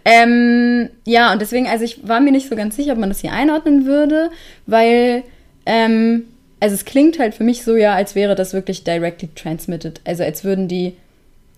[0.04, 3.20] Ähm, ja, und deswegen, also ich war mir nicht so ganz sicher, ob man das
[3.20, 4.30] hier einordnen würde,
[4.66, 5.24] weil.
[5.66, 6.22] Ähm,
[6.60, 10.00] also es klingt halt für mich so ja, als wäre das wirklich directly transmitted.
[10.04, 10.94] Also als würden die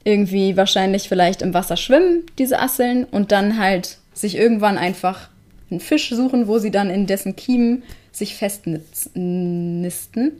[0.08, 5.28] irgendwie wahrscheinlich vielleicht im Wasser schwimmen, diese Asseln, und dann halt sich irgendwann einfach
[5.70, 10.32] einen Fisch suchen, wo sie dann in dessen Kiemen sich festnisten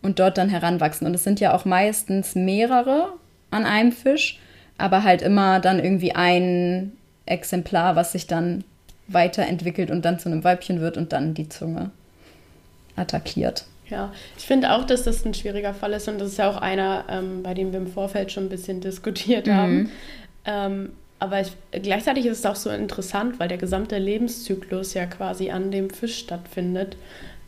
[0.00, 1.06] und dort dann heranwachsen.
[1.06, 3.12] Und es sind ja auch meistens mehrere
[3.50, 4.38] an einem Fisch,
[4.78, 6.92] aber halt immer dann irgendwie ein
[7.26, 8.64] Exemplar, was sich dann
[9.06, 11.90] weiterentwickelt und dann zu einem Weibchen wird und dann die Zunge
[12.96, 13.66] attackiert.
[13.90, 16.56] Ja, ich finde auch, dass das ein schwieriger Fall ist und das ist ja auch
[16.56, 19.52] einer, ähm, bei dem wir im Vorfeld schon ein bisschen diskutiert Mhm.
[19.54, 19.90] haben.
[20.44, 25.50] Ähm, aber ich, gleichzeitig ist es auch so interessant, weil der gesamte Lebenszyklus ja quasi
[25.50, 26.96] an dem Fisch stattfindet.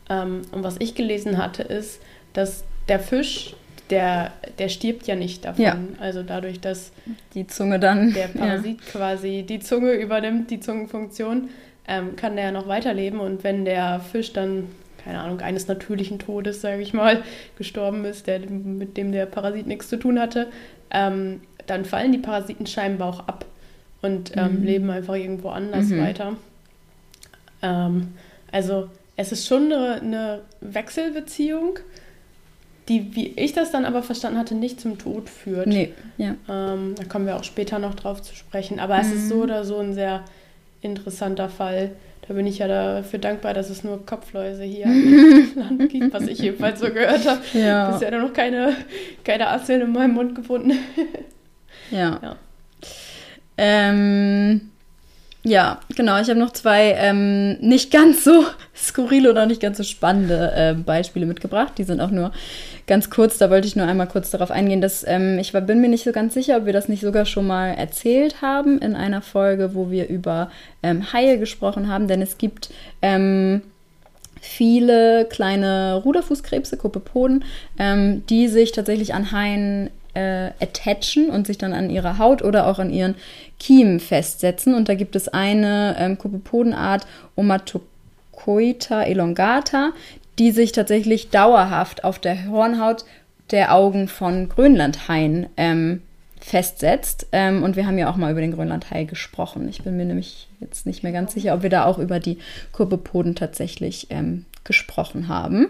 [0.09, 1.99] Ähm, und was ich gelesen hatte, ist,
[2.33, 3.55] dass der Fisch,
[3.89, 5.63] der, der stirbt ja nicht davon.
[5.63, 5.77] Ja.
[5.99, 6.91] Also dadurch, dass
[7.33, 8.13] Die Zunge dann.
[8.13, 11.49] der Parasit quasi die Zunge übernimmt, die Zungenfunktion,
[11.87, 13.19] ähm, kann der ja noch weiterleben.
[13.19, 14.67] Und wenn der Fisch dann,
[15.03, 17.23] keine Ahnung, eines natürlichen Todes, sage ich mal,
[17.57, 20.47] gestorben ist, der, mit dem der Parasit nichts zu tun hatte,
[20.91, 23.45] ähm, dann fallen die Parasiten scheinbar auch ab
[24.01, 24.63] und ähm, Mhm.
[24.65, 25.99] leben einfach irgendwo anders Mhm.
[25.99, 26.37] weiter.
[27.61, 28.09] Ähm,
[28.51, 31.79] also es ist schon eine, eine Wechselbeziehung,
[32.89, 35.67] die, wie ich das dann aber verstanden hatte, nicht zum Tod führt.
[35.67, 36.35] Nee, ja.
[36.49, 38.79] Ähm, da kommen wir auch später noch drauf zu sprechen.
[38.79, 39.41] Aber es ist so Mhm.
[39.43, 40.25] oder so ein sehr
[40.81, 41.91] interessanter Fall.
[42.27, 46.27] Da bin ich ja dafür dankbar, dass es nur Kopfläuse hier im Land gibt, was
[46.27, 47.41] ich jedenfalls so gehört habe.
[47.53, 47.91] Ja.
[47.91, 48.75] Bisher noch keine,
[49.23, 50.71] keine Asseln in meinem Mund gefunden.
[51.91, 52.19] Ja.
[52.21, 52.35] Ja.
[53.57, 54.71] Ähm,
[55.43, 56.19] ja, genau.
[56.21, 60.73] Ich habe noch zwei ähm, nicht ganz so skurrile oder nicht ganz so spannende äh,
[60.73, 61.73] Beispiele mitgebracht.
[61.77, 62.31] Die sind auch nur
[62.87, 63.37] ganz kurz.
[63.37, 66.03] Da wollte ich nur einmal kurz darauf eingehen, dass ähm, ich war, bin mir nicht
[66.03, 69.75] so ganz sicher, ob wir das nicht sogar schon mal erzählt haben in einer Folge,
[69.75, 72.07] wo wir über ähm, Haie gesprochen haben.
[72.07, 72.69] Denn es gibt
[73.01, 73.61] ähm,
[74.41, 77.45] viele kleine Ruderfußkrebse, Kopepoden,
[77.79, 82.67] ähm, die sich tatsächlich an Haien äh, attachen und sich dann an ihrer Haut oder
[82.67, 83.15] auch an ihren
[83.59, 84.75] Kiemen festsetzen.
[84.75, 89.91] Und da gibt es eine ähm, Kopepodenart, Omatocoita elongata,
[90.39, 93.05] die sich tatsächlich dauerhaft auf der Hornhaut
[93.51, 96.01] der Augen von Grönlandhaien ähm,
[96.41, 97.27] festsetzt.
[97.31, 99.69] Ähm, und wir haben ja auch mal über den Grönlandhai gesprochen.
[99.69, 102.37] Ich bin mir nämlich jetzt nicht mehr ganz sicher, ob wir da auch über die
[102.71, 105.67] Kurbepoden tatsächlich ähm, gesprochen haben.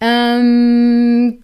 [0.00, 1.42] Ähm,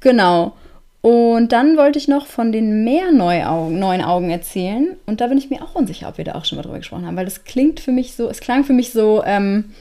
[0.00, 0.54] genau.
[1.02, 4.96] Und dann wollte ich noch von den Meerneunaugen neuen Augen erzählen.
[5.06, 7.06] Und da bin ich mir auch unsicher, ob wir da auch schon mal drüber gesprochen
[7.06, 9.72] haben, weil das klingt für mich so, es klang für mich so, ähm,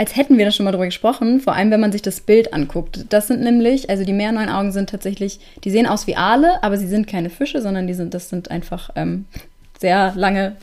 [0.00, 2.54] als hätten wir da schon mal drüber gesprochen, vor allem wenn man sich das Bild
[2.54, 3.04] anguckt.
[3.10, 6.86] Das sind nämlich, also die Meerneunaugen sind tatsächlich, die sehen aus wie Aale, aber sie
[6.86, 9.26] sind keine Fische, sondern die sind, das sind einfach ähm,
[9.78, 10.56] sehr lange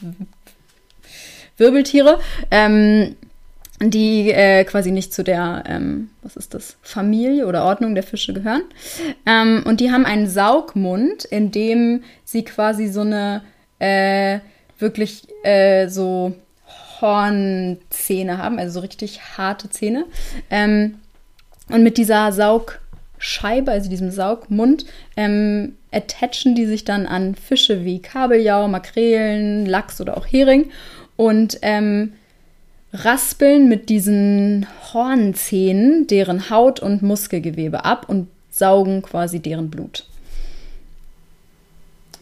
[1.57, 2.19] Wirbeltiere.
[2.49, 3.15] Ähm,
[3.79, 8.33] die äh, quasi nicht zu der, ähm, was ist das, Familie oder Ordnung der Fische
[8.33, 8.63] gehören.
[9.27, 13.43] Ähm, und die haben einen Saugmund, in dem sie quasi so eine
[13.77, 14.39] äh,
[14.79, 16.33] wirklich äh, so
[17.01, 20.05] Hornzähne haben, also so richtig harte Zähne.
[20.49, 20.99] Ähm,
[21.69, 27.99] und mit dieser Saugscheibe, also diesem Saugmund, ähm, attachen die sich dann an Fische wie
[27.99, 30.71] Kabeljau, Makrelen, Lachs oder auch Hering
[31.15, 32.13] und ähm,
[32.93, 40.05] raspeln mit diesen Hornzähnen deren Haut und Muskelgewebe ab und saugen quasi deren Blut.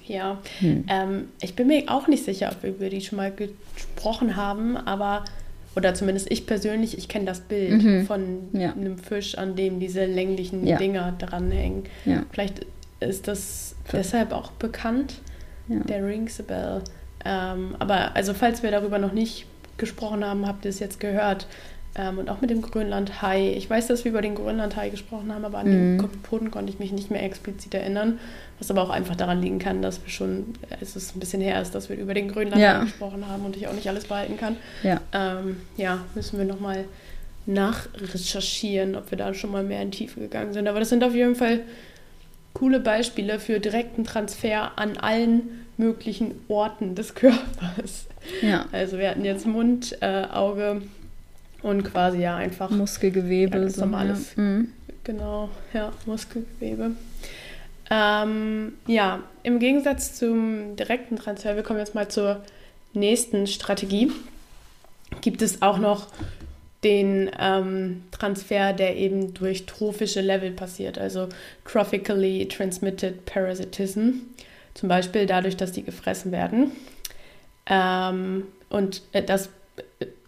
[0.07, 0.85] Ja, hm.
[0.87, 4.77] ähm, ich bin mir auch nicht sicher, ob wir über die schon mal gesprochen haben,
[4.77, 5.25] aber,
[5.75, 8.05] oder zumindest ich persönlich, ich kenne das Bild mhm.
[8.05, 8.71] von ja.
[8.71, 10.77] einem Fisch, an dem diese länglichen ja.
[10.77, 11.83] Dinger dranhängen.
[12.05, 12.23] Ja.
[12.31, 12.65] Vielleicht
[12.99, 15.21] ist das Für deshalb auch bekannt,
[15.67, 16.81] der Rings a Bell.
[17.25, 21.47] Ähm, aber also falls wir darüber noch nicht gesprochen haben, habt ihr es jetzt gehört.
[21.97, 23.53] Ähm, und auch mit dem Grönlandhai.
[23.53, 25.71] Ich weiß, dass wir über den Grönlandhai gesprochen haben, aber an mhm.
[25.71, 28.19] den Kopipoden konnte ich mich nicht mehr explizit erinnern.
[28.59, 31.61] Was aber auch einfach daran liegen kann, dass wir schon, es ist ein bisschen her
[31.61, 32.83] ist, dass wir über den Grönlandhai ja.
[32.83, 34.57] gesprochen haben und ich auch nicht alles behalten kann.
[34.83, 36.85] Ja, ähm, ja müssen wir nochmal
[37.45, 40.67] nachrecherchieren, ob wir da schon mal mehr in Tiefe gegangen sind.
[40.67, 41.61] Aber das sind auf jeden Fall
[42.53, 48.07] coole Beispiele für direkten Transfer an allen möglichen Orten des Körpers.
[48.41, 48.65] Ja.
[48.71, 50.81] Also wir hatten jetzt Mund, äh, Auge
[51.61, 53.57] und quasi ja einfach Muskelgewebe.
[53.57, 54.43] Ja, so, normales, ja.
[54.43, 54.69] Mhm.
[55.03, 56.91] Genau, ja, Muskelgewebe.
[57.91, 62.41] Ähm, ja, im Gegensatz zum direkten Transfer, wir kommen jetzt mal zur
[62.93, 64.11] nächsten Strategie,
[65.21, 66.07] gibt es auch noch
[66.83, 71.29] den ähm, Transfer, der eben durch trophische Level passiert, also
[71.65, 74.21] trophically transmitted parasitism.
[74.75, 76.71] Zum Beispiel dadurch, dass die gefressen werden.
[77.65, 79.49] Ähm, und äh, das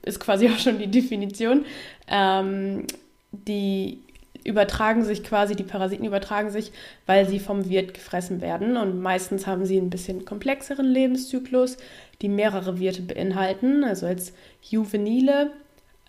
[0.07, 1.65] ist quasi auch schon die Definition.
[2.07, 2.85] Ähm,
[3.31, 3.99] die
[4.43, 6.71] übertragen sich quasi, die Parasiten übertragen sich,
[7.05, 8.77] weil sie vom Wirt gefressen werden.
[8.77, 11.77] Und meistens haben sie ein bisschen komplexeren Lebenszyklus,
[12.21, 13.83] die mehrere Wirte beinhalten.
[13.83, 15.51] Also als Juvenile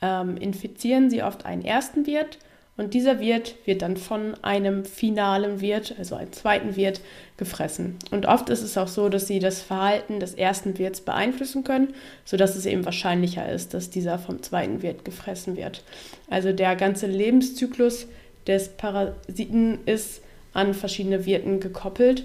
[0.00, 2.38] ähm, infizieren sie oft einen ersten Wirt
[2.78, 7.00] und dieser Wirt wird dann von einem finalen Wirt, also einem zweiten Wirt,
[7.36, 7.96] gefressen.
[8.12, 11.92] Und oft ist es auch so, dass sie das Verhalten des ersten Wirts beeinflussen können,
[12.24, 15.82] sodass es eben wahrscheinlicher ist, dass dieser vom zweiten Wirt gefressen wird.
[16.30, 18.06] Also der ganze Lebenszyklus
[18.46, 22.24] des Parasiten ist an verschiedene Wirten gekoppelt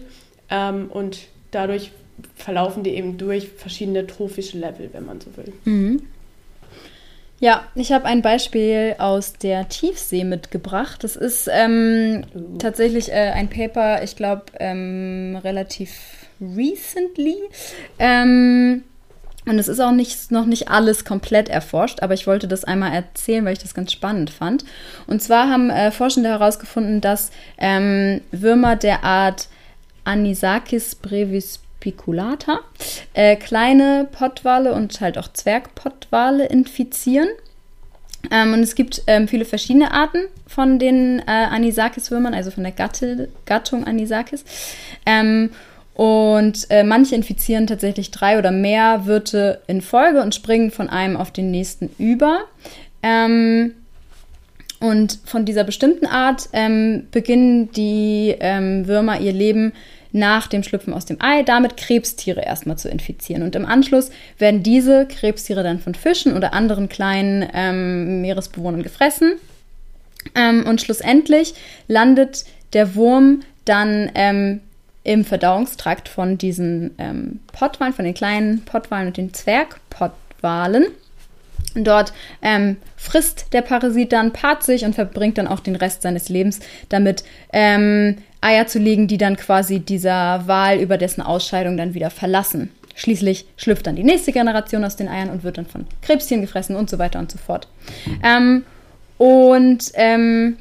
[0.51, 1.91] ähm, und dadurch
[2.35, 5.51] verlaufen die eben durch verschiedene trophische Level, wenn man so will.
[5.65, 6.03] Mhm.
[7.43, 11.03] Ja, ich habe ein Beispiel aus der Tiefsee mitgebracht.
[11.03, 12.23] Das ist ähm,
[12.57, 15.91] tatsächlich äh, ein Paper, ich glaube, ähm, relativ
[16.39, 17.35] recently.
[17.99, 18.85] Ähm,
[19.45, 22.93] und es ist auch nicht, noch nicht alles komplett erforscht, aber ich wollte das einmal
[22.93, 24.63] erzählen, weil ich das ganz spannend fand.
[25.05, 29.49] Und zwar haben äh, Forschende herausgefunden, dass ähm, Würmer der Art
[30.05, 32.59] Anisakis brevis spiculata,
[33.13, 37.27] äh, kleine Pottwale und halt auch Zwergpottwale infizieren.
[38.31, 42.71] Ähm, und es gibt ähm, viele verschiedene Arten von den äh, Anisakis-Würmern, also von der
[42.71, 44.45] Gatte, Gattung Anisakis.
[45.05, 45.49] Ähm,
[45.93, 51.17] und äh, manche infizieren tatsächlich drei oder mehr Wirte in Folge und springen von einem
[51.17, 52.45] auf den nächsten über.
[53.03, 53.73] Ähm,
[54.79, 59.73] und von dieser bestimmten Art ähm, beginnen die ähm, Würmer ihr Leben
[60.13, 63.43] nach dem Schlüpfen aus dem Ei, damit Krebstiere erstmal zu infizieren.
[63.43, 69.33] Und im Anschluss werden diese Krebstiere dann von Fischen oder anderen kleinen ähm, Meeresbewohnern gefressen.
[70.35, 71.55] Ähm, und schlussendlich
[71.87, 74.61] landet der Wurm dann ähm,
[75.03, 80.85] im Verdauungstrakt von diesen ähm, Pottwalen, von den kleinen Pottwalen und den Zwergpottwalen.
[81.75, 86.29] Dort ähm, frisst der Parasit dann, paart sich und verbringt dann auch den Rest seines
[86.29, 91.93] Lebens damit, ähm, Eier zu legen, die dann quasi dieser Wal über dessen Ausscheidung dann
[91.93, 92.69] wieder verlassen.
[92.95, 96.75] Schließlich schlüpft dann die nächste Generation aus den Eiern und wird dann von Krebschen gefressen
[96.75, 97.67] und so weiter und so fort.
[98.23, 98.63] Ähm,
[99.17, 100.57] und, ähm,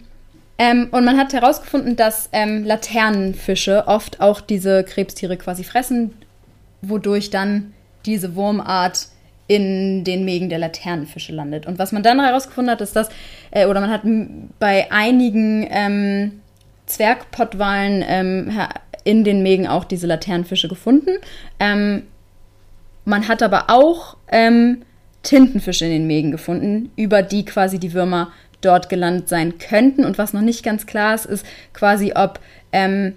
[0.59, 6.13] ähm, und man hat herausgefunden, dass ähm, Laternenfische oft auch diese Krebstiere quasi fressen,
[6.81, 7.75] wodurch dann
[8.07, 9.09] diese Wurmart
[9.47, 11.67] in den Mägen der Laternenfische landet.
[11.67, 13.09] Und was man dann herausgefunden hat, ist, dass,
[13.51, 14.03] äh, oder man hat
[14.59, 16.42] bei einigen ähm,
[16.95, 18.59] Zwergpottwalen ähm,
[19.05, 21.11] in den Mägen auch diese Laternenfische gefunden.
[21.59, 22.05] Ähm,
[23.05, 24.83] man hat aber auch ähm,
[25.23, 30.05] Tintenfische in den Mägen gefunden, über die quasi die Würmer dort gelandet sein könnten.
[30.05, 32.41] Und was noch nicht ganz klar ist, ist quasi, ob
[32.73, 33.15] ähm,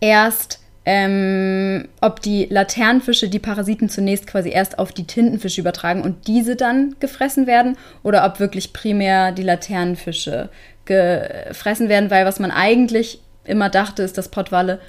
[0.00, 6.28] erst ähm, ob die Laternenfische die Parasiten zunächst quasi erst auf die Tintenfische übertragen und
[6.28, 10.48] diese dann gefressen werden oder ob wirklich primär die Laternenfische
[10.86, 14.80] gefressen werden, weil was man eigentlich immer dachte, ist, dass Pottwale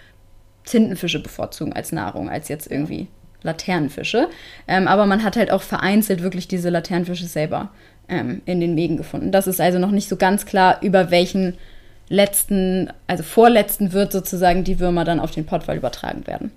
[0.65, 3.07] Tintenfische bevorzugen als Nahrung, als jetzt irgendwie
[3.43, 4.27] Laternenfische.
[4.67, 7.69] Ähm, aber man hat halt auch vereinzelt wirklich diese Laternenfische selber
[8.09, 9.31] ähm, in den Mägen gefunden.
[9.31, 11.57] Das ist also noch nicht so ganz klar, über welchen
[12.09, 16.51] letzten, also vorletzten Wirt sozusagen die Würmer dann auf den Pottwal übertragen werden.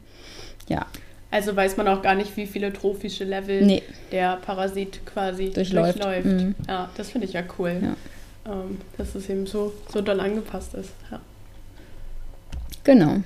[0.68, 0.86] Ja.
[1.30, 3.82] Also weiß man auch gar nicht, wie viele trophische Level nee.
[4.10, 6.02] der Parasit quasi durchläuft.
[6.02, 6.26] durchläuft.
[6.26, 6.54] Mhm.
[6.66, 7.76] Ja, das finde ich ja cool.
[7.80, 7.96] Ja.
[8.46, 10.90] Ähm, dass es eben so, so doll angepasst ist.
[11.10, 11.20] Ja.
[12.84, 13.16] Genau.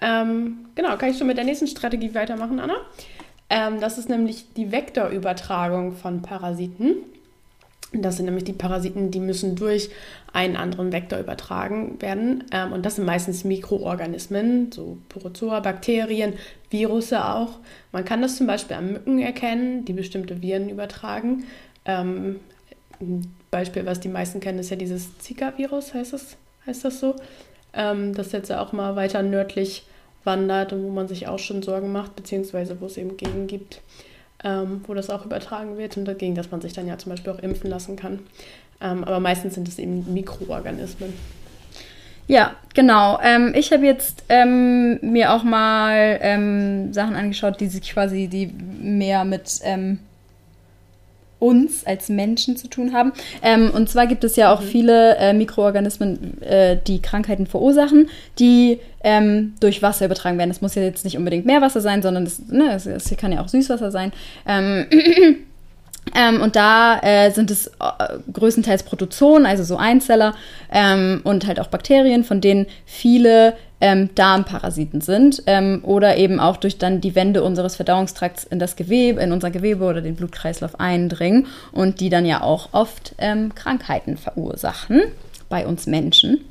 [0.00, 2.76] Ähm, genau, kann ich schon mit der nächsten Strategie weitermachen, Anna?
[3.48, 6.96] Ähm, das ist nämlich die Vektorübertragung von Parasiten.
[7.92, 9.90] Das sind nämlich die Parasiten, die müssen durch
[10.32, 12.44] einen anderen Vektor übertragen werden.
[12.52, 16.34] Ähm, und das sind meistens Mikroorganismen, so Protozoa, Bakterien,
[16.70, 17.58] Virusse auch.
[17.90, 21.44] Man kann das zum Beispiel an Mücken erkennen, die bestimmte Viren übertragen.
[21.84, 22.40] Ähm,
[23.00, 27.16] ein Beispiel, was die meisten kennen, ist ja dieses Zika-Virus, heißt das, heißt das so.
[27.72, 29.84] Ähm, das jetzt auch mal weiter nördlich
[30.24, 33.80] wandert und wo man sich auch schon Sorgen macht, beziehungsweise wo es eben Gegend gibt,
[34.44, 37.32] ähm, wo das auch übertragen wird und dagegen, dass man sich dann ja zum Beispiel
[37.32, 38.20] auch impfen lassen kann.
[38.80, 41.12] Ähm, aber meistens sind es eben Mikroorganismen.
[42.26, 43.18] Ja, genau.
[43.22, 48.46] Ähm, ich habe jetzt ähm, mir auch mal ähm, Sachen angeschaut, die sich quasi, die
[48.46, 49.98] mehr mit ähm,
[51.40, 53.12] uns als Menschen zu tun haben.
[53.42, 54.66] Ähm, und zwar gibt es ja auch mhm.
[54.66, 60.50] viele äh, Mikroorganismen, äh, die Krankheiten verursachen, die ähm, durch Wasser übertragen werden.
[60.50, 62.78] Das muss ja jetzt nicht unbedingt Meerwasser sein, sondern das, ne,
[63.16, 64.12] kann ja auch Süßwasser sein.
[64.46, 64.86] Ähm,
[66.14, 67.70] Ähm, und da äh, sind es äh,
[68.32, 70.34] größtenteils Protozoen, also so Einzeller
[70.72, 76.56] ähm, und halt auch Bakterien, von denen viele ähm, Darmparasiten sind ähm, oder eben auch
[76.56, 80.78] durch dann die Wände unseres Verdauungstrakts in das Gewebe, in unser Gewebe oder den Blutkreislauf
[80.78, 85.02] eindringen und die dann ja auch oft ähm, Krankheiten verursachen
[85.48, 86.44] bei uns Menschen.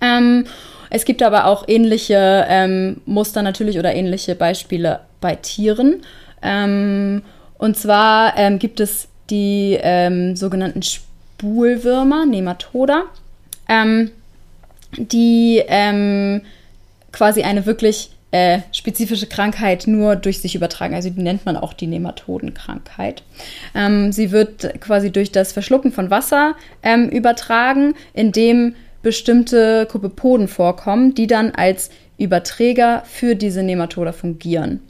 [0.00, 0.46] Ähm,
[0.90, 6.02] es gibt aber auch ähnliche Muster natürlich oder ähnliche Beispiele bei Tieren.
[6.42, 7.22] Ähm,
[7.58, 9.78] und zwar gibt es die
[10.34, 13.04] sogenannten Spulwürmer, Nematoda.
[13.68, 14.10] Ähm,
[14.96, 16.42] die ähm,
[17.12, 20.94] quasi eine wirklich äh, spezifische Krankheit nur durch sich übertragen.
[20.94, 23.22] Also die nennt man auch die Nematodenkrankheit.
[23.74, 31.14] Ähm, sie wird quasi durch das Verschlucken von Wasser ähm, übertragen, indem bestimmte Kopepoden vorkommen,
[31.14, 34.80] die dann als Überträger für diese Nematoda fungieren.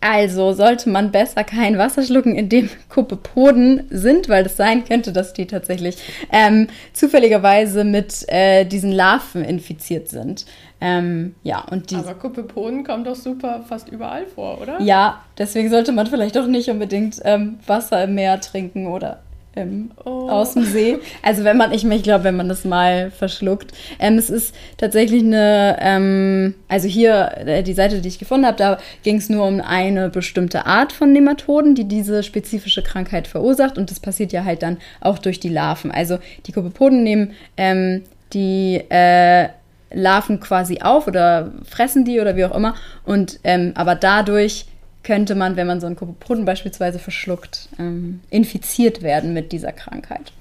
[0.00, 5.12] Also sollte man besser kein Wasser schlucken, in dem Kopepoden sind, weil es sein könnte,
[5.12, 5.96] dass die tatsächlich
[6.30, 10.46] ähm, zufälligerweise mit äh, diesen Larven infiziert sind.
[10.80, 14.80] Ähm, ja, und die, Aber Kopepoden kommt doch super fast überall vor, oder?
[14.80, 19.20] Ja, deswegen sollte man vielleicht auch nicht unbedingt ähm, Wasser im Meer trinken oder
[19.58, 20.28] ähm, oh.
[20.28, 20.98] aus dem See.
[21.22, 23.72] Also wenn man, ich, ich glaube, wenn man das mal verschluckt.
[23.98, 28.56] Ähm, es ist tatsächlich eine, ähm, also hier äh, die Seite, die ich gefunden habe,
[28.56, 33.78] da ging es nur um eine bestimmte Art von Nematoden, die diese spezifische Krankheit verursacht.
[33.78, 35.90] Und das passiert ja halt dann auch durch die Larven.
[35.90, 38.02] Also die Kopepoden nehmen ähm,
[38.32, 39.48] die äh,
[39.90, 42.74] Larven quasi auf oder fressen die oder wie auch immer.
[43.04, 44.66] Und ähm, aber dadurch
[45.08, 50.32] könnte man, wenn man so einen Kopopoden beispielsweise verschluckt, ähm, infiziert werden mit dieser Krankheit.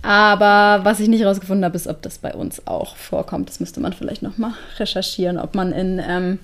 [0.00, 3.50] Aber was ich nicht herausgefunden habe, ist, ob das bei uns auch vorkommt.
[3.50, 6.38] Das müsste man vielleicht nochmal recherchieren, ob man in ähm,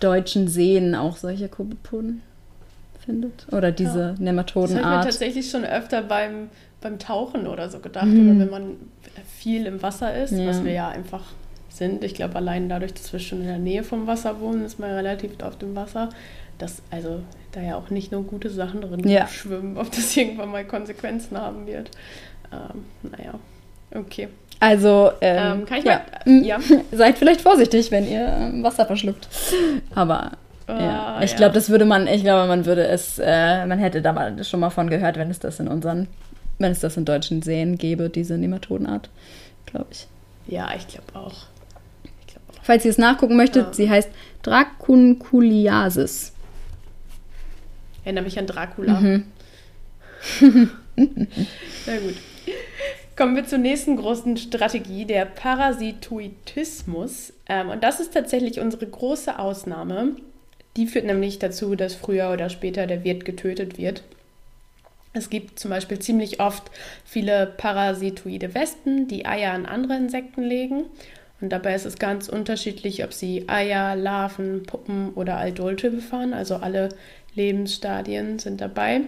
[0.00, 2.22] deutschen Seen auch solche Kopopoden
[3.04, 3.46] findet.
[3.52, 4.14] Oder diese ja.
[4.18, 4.70] Nematodenart.
[4.70, 6.48] Das habe ich mir tatsächlich schon öfter beim,
[6.80, 8.06] beim Tauchen oder so gedacht.
[8.06, 8.30] Mhm.
[8.30, 8.76] Oder wenn man
[9.36, 10.46] viel im Wasser ist, ja.
[10.46, 11.24] was wir ja einfach
[11.68, 12.04] sind.
[12.04, 14.90] Ich glaube, allein dadurch, dass wir schon in der Nähe vom Wasser wohnen, ist man
[14.92, 16.08] relativ oft im Wasser
[16.62, 19.26] dass also da ja auch nicht nur gute Sachen drin ja.
[19.26, 21.90] schwimmen, ob das irgendwann mal Konsequenzen haben wird.
[22.52, 23.34] Ähm, naja,
[23.94, 24.28] okay.
[24.60, 26.02] Also, ähm, ähm, kann ich ja.
[26.24, 26.58] Mal, äh, ja.
[26.92, 29.28] seid vielleicht vorsichtig, wenn ihr ähm, Wasser verschluckt.
[29.92, 30.32] Aber
[30.68, 34.00] uh, ja, ich glaube, das würde man, ich glaube, man würde es, äh, man hätte
[34.02, 36.06] da mal schon mal von gehört, wenn es das in unseren,
[36.58, 39.10] wenn es das in deutschen Seen gäbe, diese Nematodenart,
[39.66, 40.06] glaube ich.
[40.46, 41.46] Ja, ich glaube auch.
[42.28, 42.62] Glaub auch.
[42.62, 44.10] Falls ihr es nachgucken möchtet, sie heißt
[44.42, 46.31] Dracunculiasis.
[48.04, 49.00] Erinnere mich an Dracula.
[49.00, 49.24] Mhm.
[51.84, 52.14] Sehr gut.
[53.16, 57.32] Kommen wir zur nächsten großen Strategie, der Parasitoidismus.
[57.48, 60.16] Ähm, und das ist tatsächlich unsere große Ausnahme.
[60.76, 64.02] Die führt nämlich dazu, dass früher oder später der Wirt getötet wird.
[65.12, 66.70] Es gibt zum Beispiel ziemlich oft
[67.04, 70.84] viele parasitoide Wespen, die Eier an andere Insekten legen.
[71.42, 76.32] Und dabei ist es ganz unterschiedlich, ob sie Eier, Larven, Puppen oder Adulte befahren.
[76.32, 76.88] Also alle
[77.34, 79.02] Lebensstadien sind dabei.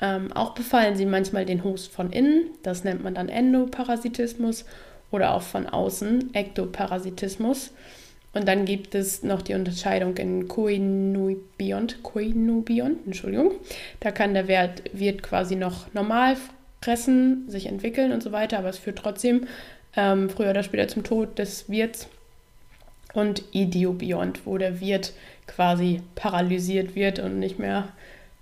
[0.00, 4.64] Ähm, auch befallen sie manchmal den Host von innen, das nennt man dann Endoparasitismus,
[5.10, 7.72] oder auch von außen, Ektoparasitismus.
[8.34, 13.52] Und dann gibt es noch die Unterscheidung in Koinubiont, Koinubiont, Entschuldigung.
[14.00, 16.36] Da kann der Wert, Wirt quasi noch normal
[16.82, 19.46] fressen, sich entwickeln und so weiter, aber es führt trotzdem
[19.96, 22.08] ähm, früher oder später zum Tod des Wirts.
[23.14, 25.14] Und Idiobiont, wo der Wirt
[25.46, 27.88] quasi paralysiert wird und nicht mehr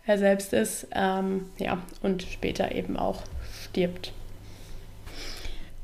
[0.06, 3.22] er selbst ist, ähm, ja, und später eben auch
[3.64, 4.12] stirbt.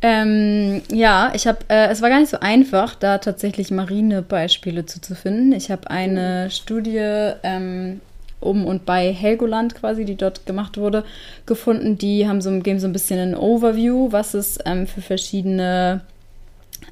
[0.03, 4.87] Ähm, ja, ich habe, äh, es war gar nicht so einfach, da tatsächlich marine Beispiele
[4.87, 5.53] zu, zu finden.
[5.53, 8.01] Ich habe eine Studie ähm,
[8.41, 11.05] um und bei Helgoland quasi, die dort gemacht wurde,
[11.45, 11.99] gefunden.
[11.99, 16.01] Die haben so, geben so ein bisschen ein Overview, was es ähm, für verschiedene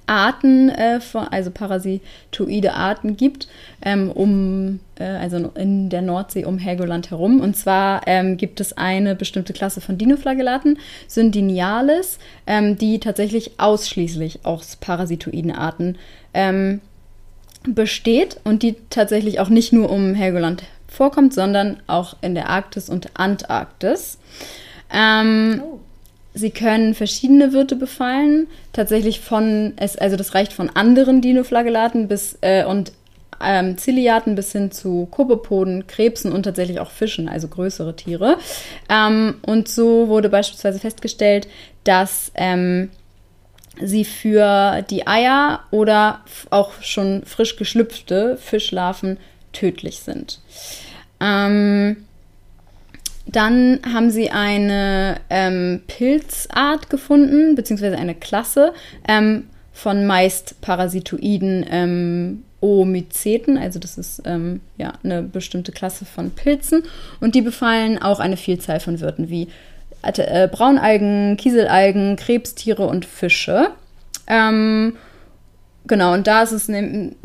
[0.06, 3.48] Arten, äh, von, also parasitoide Arten gibt,
[3.82, 7.40] ähm, um, äh, also in der Nordsee um Helgoland herum.
[7.40, 14.44] Und zwar ähm, gibt es eine bestimmte Klasse von Dinoflagellaten, Syndiniales, ähm, die tatsächlich ausschließlich
[14.44, 15.96] aus parasitoiden Arten
[16.34, 16.80] ähm,
[17.66, 22.88] besteht und die tatsächlich auch nicht nur um Helgoland vorkommt, sondern auch in der Arktis
[22.88, 24.18] und Antarktis.
[24.92, 25.80] Ähm, oh.
[26.34, 32.38] Sie können verschiedene Wirte befallen, tatsächlich von, es, also das reicht von anderen Dinoflagellaten bis
[32.42, 32.92] äh, und
[33.40, 38.38] ähm, Ziliaten bis hin zu Kobopoden, Krebsen und tatsächlich auch Fischen, also größere Tiere.
[38.88, 41.48] Ähm, und so wurde beispielsweise festgestellt,
[41.84, 42.90] dass ähm,
[43.80, 46.20] sie für die Eier oder
[46.50, 49.18] auch schon frisch geschlüpfte Fischlarven
[49.52, 50.40] tödlich sind.
[51.20, 52.07] Ähm,
[53.30, 58.72] dann haben sie eine ähm, Pilzart gefunden, beziehungsweise eine Klasse
[59.06, 66.30] ähm, von meist parasitoiden ähm, Oomyceten, also das ist ähm, ja eine bestimmte Klasse von
[66.32, 66.82] Pilzen
[67.20, 69.48] und die befallen auch eine Vielzahl von Wirten wie
[70.02, 73.68] äh, Braunalgen, Kieselalgen, Krebstiere und Fische.
[74.26, 74.96] Ähm,
[75.86, 76.70] genau, und da ist es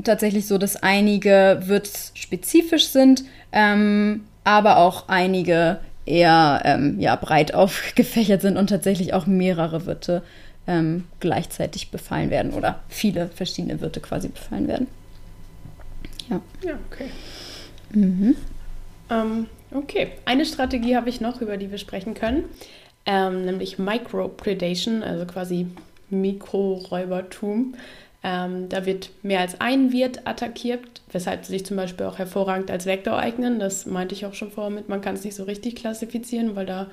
[0.03, 8.41] tatsächlich so, dass einige wirtsspezifisch sind, ähm, aber auch einige eher ähm, ja, breit aufgefächert
[8.41, 10.23] sind und tatsächlich auch mehrere Wirte
[10.67, 14.87] ähm, gleichzeitig befallen werden oder viele verschiedene Wirte quasi befallen werden.
[16.29, 16.41] Ja.
[16.63, 17.09] Ja, okay.
[17.91, 18.35] Mhm.
[19.09, 22.45] Ähm, okay, eine Strategie habe ich noch, über die wir sprechen können,
[23.05, 25.67] ähm, nämlich Micropredation, also quasi
[26.09, 27.75] Mikroräubertum.
[28.24, 32.71] Ähm, da wird mehr als ein Wirt attackiert, weshalb sie sich zum Beispiel auch hervorragend
[32.71, 33.59] als Vektor eignen.
[33.59, 36.65] Das meinte ich auch schon vorher mit, man kann es nicht so richtig klassifizieren, weil
[36.65, 36.88] da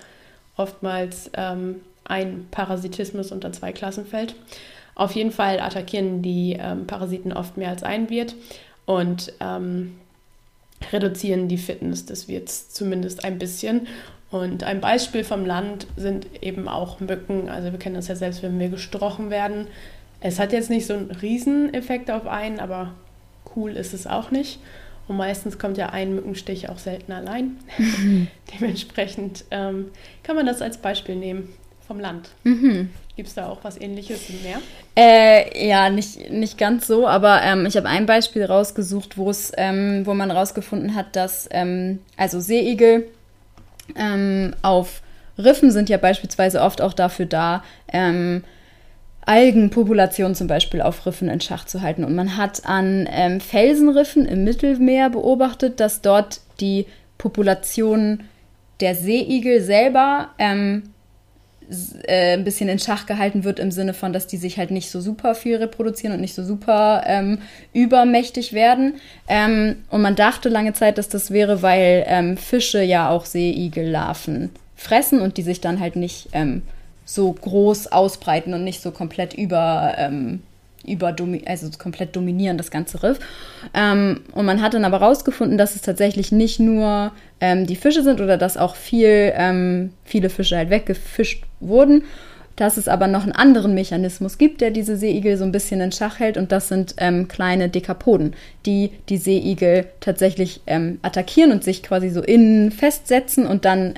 [0.57, 4.35] oftmals ähm, ein Parasitismus unter zwei Klassen fällt.
[4.97, 8.35] Auf jeden Fall attackieren die ähm, Parasiten oft mehr als ein Wirt
[8.85, 9.97] und ähm,
[10.93, 13.87] reduzieren die Fitness des Wirts zumindest ein bisschen.
[14.33, 17.49] Und ein Beispiel vom Land sind eben auch Mücken.
[17.49, 19.69] Also wir kennen das ja selbst, wenn wir gestrochen werden
[20.21, 22.93] es hat jetzt nicht so einen Rieseneffekt auf einen, aber
[23.57, 24.59] cool ist es auch nicht.
[25.09, 27.57] Und meistens kommt ja ein Mückenstich auch selten allein.
[27.79, 28.29] Mhm.
[28.55, 29.87] Dementsprechend ähm,
[30.23, 31.49] kann man das als Beispiel nehmen
[31.87, 32.29] vom Land.
[32.45, 32.91] Mhm.
[33.17, 34.61] Gibt es da auch was ähnliches mehr?
[34.97, 39.51] Äh, ja, nicht, nicht ganz so, aber ähm, ich habe ein Beispiel rausgesucht, wo es,
[39.57, 43.09] ähm, wo man rausgefunden hat, dass ähm, also Seeigel
[43.97, 45.03] ähm, auf
[45.37, 47.65] Riffen sind ja beispielsweise oft auch dafür da,
[49.27, 52.05] Algenpopulationen zum Beispiel auf Riffen in Schach zu halten.
[52.05, 56.87] Und man hat an ähm, Felsenriffen im Mittelmeer beobachtet, dass dort die
[57.19, 58.25] Population
[58.81, 60.85] der Seeigel selber ähm,
[62.09, 64.91] äh, ein bisschen in Schach gehalten wird, im Sinne von, dass die sich halt nicht
[64.91, 67.39] so super viel reproduzieren und nicht so super ähm,
[67.73, 68.95] übermächtig werden.
[69.29, 74.51] Ähm, und man dachte lange Zeit, dass das wäre, weil ähm, Fische ja auch Seeigellarven
[74.75, 76.63] fressen und die sich dann halt nicht ähm,
[77.11, 80.43] so groß ausbreiten und nicht so komplett über, ähm,
[80.87, 81.15] über
[81.47, 83.19] also komplett dominieren das ganze Riff.
[83.75, 88.05] Ähm, und man hat dann aber rausgefunden, dass es tatsächlich nicht nur ähm, die Fische
[88.05, 92.05] sind oder dass auch viel, ähm, viele Fische halt weggefischt wurden,
[92.55, 95.91] dass es aber noch einen anderen Mechanismus gibt, der diese Seeigel so ein bisschen in
[95.91, 98.35] Schach hält und das sind ähm, kleine Dekapoden,
[98.67, 103.95] die die Seeigel tatsächlich ähm, attackieren und sich quasi so innen festsetzen und dann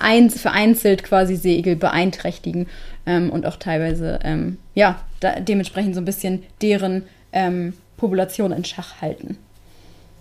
[0.00, 2.66] ähm, ein, vereinzelt quasi Seeigel beeinträchtigen
[3.06, 8.64] ähm, und auch teilweise, ähm, ja, da, dementsprechend so ein bisschen deren ähm, Population in
[8.64, 9.38] Schach halten.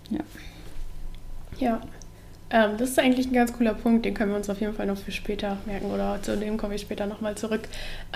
[0.09, 0.19] Ja.
[1.59, 1.81] Ja.
[2.49, 4.85] Ähm, das ist eigentlich ein ganz cooler Punkt, den können wir uns auf jeden Fall
[4.85, 7.61] noch für später merken oder zu dem komme ich später nochmal zurück.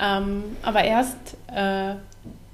[0.01, 1.17] Ähm, aber erst
[1.53, 1.95] äh,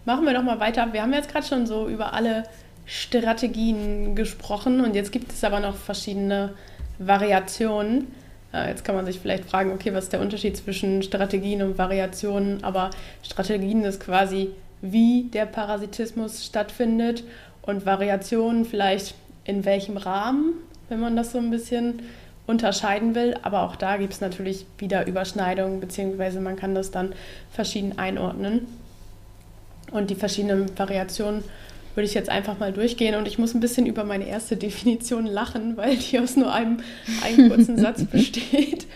[0.05, 0.93] machen wir doch mal weiter.
[0.93, 2.43] Wir haben jetzt gerade schon so über alle
[2.85, 6.53] Strategien gesprochen und jetzt gibt es aber noch verschiedene
[6.99, 8.07] Variationen.
[8.53, 11.77] Äh, jetzt kann man sich vielleicht fragen, okay, was ist der Unterschied zwischen Strategien und
[11.77, 12.63] Variationen?
[12.63, 12.91] Aber
[13.23, 14.51] Strategien ist quasi,
[14.81, 17.23] wie der Parasitismus stattfindet
[17.61, 20.53] und Variationen vielleicht in welchem Rahmen,
[20.89, 22.01] wenn man das so ein bisschen
[22.45, 23.35] unterscheiden will.
[23.41, 27.13] Aber auch da gibt es natürlich wieder Überschneidungen, beziehungsweise man kann das dann
[27.51, 28.67] verschieden einordnen.
[29.91, 31.43] Und die verschiedenen Variationen
[31.95, 33.15] würde ich jetzt einfach mal durchgehen.
[33.15, 36.77] Und ich muss ein bisschen über meine erste Definition lachen, weil die aus nur einem,
[37.23, 38.87] einem kurzen Satz besteht.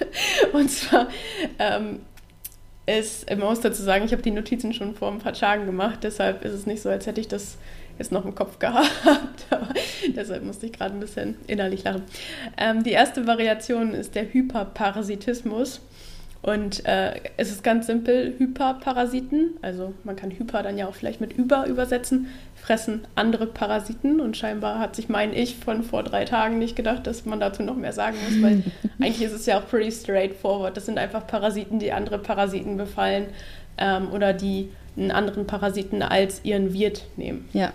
[0.54, 1.08] Und zwar
[1.60, 2.00] ähm,
[2.86, 6.00] ist, man muss dazu sagen, ich habe die Notizen schon vor ein paar Tagen gemacht,
[6.04, 7.58] deshalb ist es nicht so, als hätte ich das
[8.00, 9.46] jetzt noch im Kopf gehabt.
[9.50, 9.70] Aber
[10.16, 12.04] deshalb musste ich gerade ein bisschen innerlich lachen.
[12.58, 15.82] Ähm, die erste Variation ist der Hyperparasitismus.
[16.42, 21.20] Und äh, es ist ganz simpel, Hyperparasiten, also man kann Hyper dann ja auch vielleicht
[21.20, 22.28] mit über übersetzen,
[22.68, 27.08] fressen andere Parasiten und scheinbar hat sich mein Ich von vor drei Tagen nicht gedacht,
[27.08, 28.64] dass man dazu noch mehr sagen muss, weil
[29.00, 30.76] eigentlich ist es ja auch pretty straightforward.
[30.76, 33.28] Das sind einfach Parasiten, die andere Parasiten befallen
[33.78, 37.48] ähm, oder die einen anderen Parasiten als ihren Wirt nehmen.
[37.54, 37.72] Ja,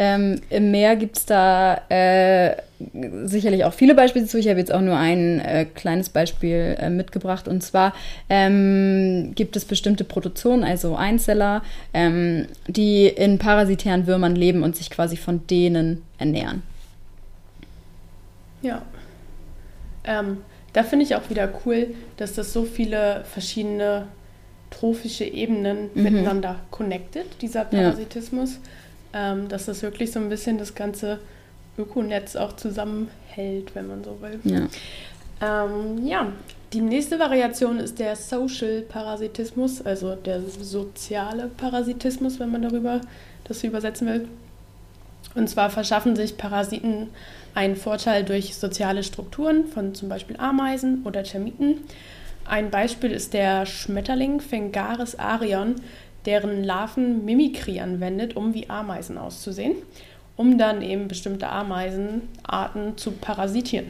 [0.00, 2.54] ähm, Im Meer gibt es da äh,
[3.24, 4.38] sicherlich auch viele Beispiele zu.
[4.38, 7.48] Ich habe jetzt auch nur ein äh, kleines Beispiel äh, mitgebracht.
[7.48, 7.92] Und zwar
[8.30, 14.88] ähm, gibt es bestimmte Protozoen, also Einzeller, ähm, die in parasitären Würmern leben und sich
[14.88, 16.62] quasi von denen ernähren.
[18.62, 18.82] Ja.
[20.04, 20.38] Ähm,
[20.74, 21.88] da finde ich auch wieder cool,
[22.18, 24.06] dass das so viele verschiedene
[24.70, 26.02] trophische Ebenen mhm.
[26.04, 28.60] miteinander connected, dieser Parasitismus.
[28.62, 28.70] Ja
[29.12, 31.18] ähm, dass das wirklich so ein bisschen das ganze
[31.78, 34.40] Ökonetz auch zusammenhält, wenn man so will.
[34.44, 34.66] Ja.
[35.40, 36.32] Ähm, ja,
[36.72, 43.00] die nächste Variation ist der Social Parasitismus, also der soziale Parasitismus, wenn man darüber
[43.44, 44.28] das übersetzen will.
[45.34, 47.08] Und zwar verschaffen sich Parasiten
[47.54, 51.78] einen Vorteil durch soziale Strukturen von zum Beispiel Ameisen oder Termiten.
[52.44, 55.76] Ein Beispiel ist der Schmetterling Fengaris arion,
[56.26, 59.76] deren Larven Mimikrie anwendet, um wie Ameisen auszusehen,
[60.36, 63.86] um dann eben bestimmte Ameisenarten zu parasitieren.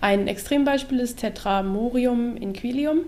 [0.00, 3.00] Ein Extrembeispiel ist Tetramorium inquilium.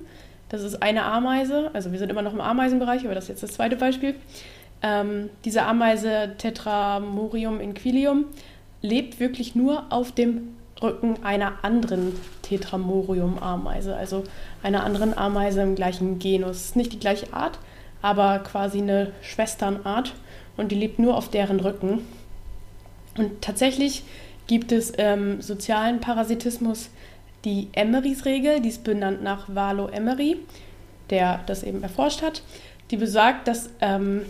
[0.48, 3.42] Das ist eine Ameise, also wir sind immer noch im Ameisenbereich, aber das ist jetzt
[3.42, 4.14] das zweite Beispiel.
[4.82, 8.24] Ähm, diese Ameise Tetramorium inquilium
[8.80, 14.24] lebt wirklich nur auf dem Rücken einer anderen Tetramorium-Ameise, also
[14.62, 16.76] einer anderen Ameise im gleichen Genus.
[16.76, 17.58] Nicht die gleiche Art,
[18.02, 20.14] aber quasi eine Schwesternart
[20.56, 22.00] und die lebt nur auf deren Rücken.
[23.16, 24.04] Und tatsächlich
[24.46, 26.90] gibt es ähm, sozialen Parasitismus
[27.44, 30.38] die Emerys-Regel, die ist benannt nach Valo Emery,
[31.10, 32.42] der das eben erforscht hat.
[32.90, 34.22] Die besagt, dass ähm,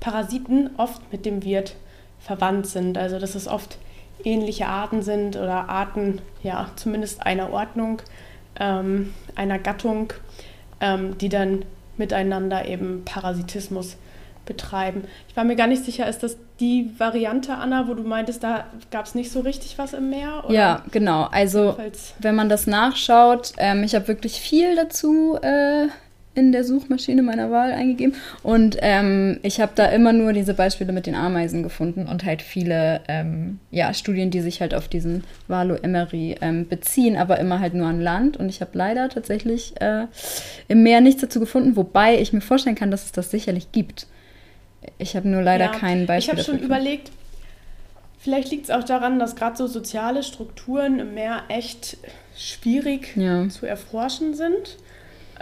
[0.00, 1.74] Parasiten oft mit dem Wirt
[2.20, 3.78] verwandt sind, also dass es oft
[4.24, 8.00] ähnliche Arten sind oder Arten, ja, zumindest einer Ordnung,
[8.60, 10.12] ähm, einer Gattung,
[10.80, 11.64] ähm, die dann
[12.02, 13.96] miteinander eben Parasitismus
[14.44, 15.04] betreiben.
[15.28, 18.66] Ich war mir gar nicht sicher, ist das die Variante, Anna, wo du meintest, da
[18.90, 20.42] gab es nicht so richtig was im Meer?
[20.44, 20.54] Oder?
[20.54, 21.28] Ja, genau.
[21.30, 21.76] Also
[22.18, 25.86] wenn man das nachschaut, ähm, ich habe wirklich viel dazu äh,
[26.34, 28.14] in der Suchmaschine meiner Wahl eingegeben.
[28.42, 32.40] Und ähm, ich habe da immer nur diese Beispiele mit den Ameisen gefunden und halt
[32.40, 37.60] viele ähm, ja, Studien, die sich halt auf diesen Valo Emery ähm, beziehen, aber immer
[37.60, 38.36] halt nur an Land.
[38.38, 40.06] Und ich habe leider tatsächlich äh,
[40.68, 44.06] im Meer nichts dazu gefunden, wobei ich mir vorstellen kann, dass es das sicherlich gibt.
[44.98, 46.34] Ich habe nur leider ja, kein Beispiel.
[46.34, 47.10] Ich habe schon überlegt,
[48.18, 51.98] vielleicht liegt es auch daran, dass gerade so soziale Strukturen im Meer echt
[52.36, 53.48] schwierig ja.
[53.48, 54.78] zu erforschen sind.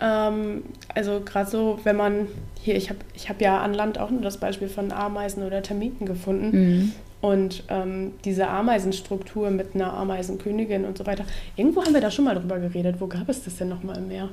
[0.00, 0.62] Ähm,
[0.94, 2.28] also gerade so, wenn man
[2.62, 5.62] hier, ich habe ich hab ja an Land auch nur das Beispiel von Ameisen oder
[5.62, 6.50] Termiten gefunden.
[6.50, 6.92] Mhm.
[7.20, 11.24] Und ähm, diese Ameisenstruktur mit einer Ameisenkönigin und so weiter.
[11.54, 12.96] Irgendwo haben wir da schon mal drüber geredet.
[12.98, 14.30] Wo gab es das denn nochmal im Meer?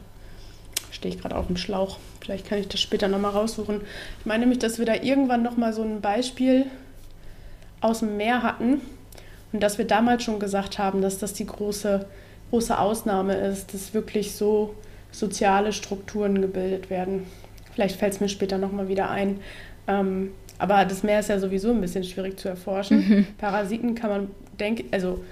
[0.91, 1.97] Stehe ich gerade auf dem Schlauch.
[2.21, 3.81] Vielleicht kann ich das später nochmal raussuchen.
[4.19, 6.67] Ich meine nämlich, dass wir da irgendwann nochmal so ein Beispiel
[7.81, 8.79] aus dem Meer hatten.
[9.51, 12.05] Und dass wir damals schon gesagt haben, dass das die große,
[12.51, 14.75] große Ausnahme ist, dass wirklich so
[15.19, 17.23] soziale Strukturen gebildet werden.
[17.73, 19.39] Vielleicht fällt es mir später nochmal wieder ein.
[19.87, 22.97] Ähm, aber das Meer ist ja sowieso ein bisschen schwierig zu erforschen.
[22.97, 23.27] Mhm.
[23.37, 24.27] Parasiten kann man
[24.59, 25.23] denken, also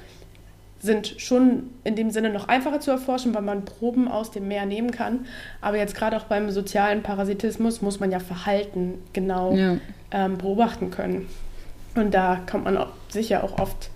[0.79, 4.65] sind schon in dem Sinne noch einfacher zu erforschen, weil man Proben aus dem Meer
[4.65, 5.25] nehmen kann.
[5.61, 9.77] Aber jetzt gerade auch beim sozialen Parasitismus muss man ja Verhalten genau ja.
[10.11, 11.27] Ähm, beobachten können.
[11.95, 13.89] Und da kommt man auch, sicher auch oft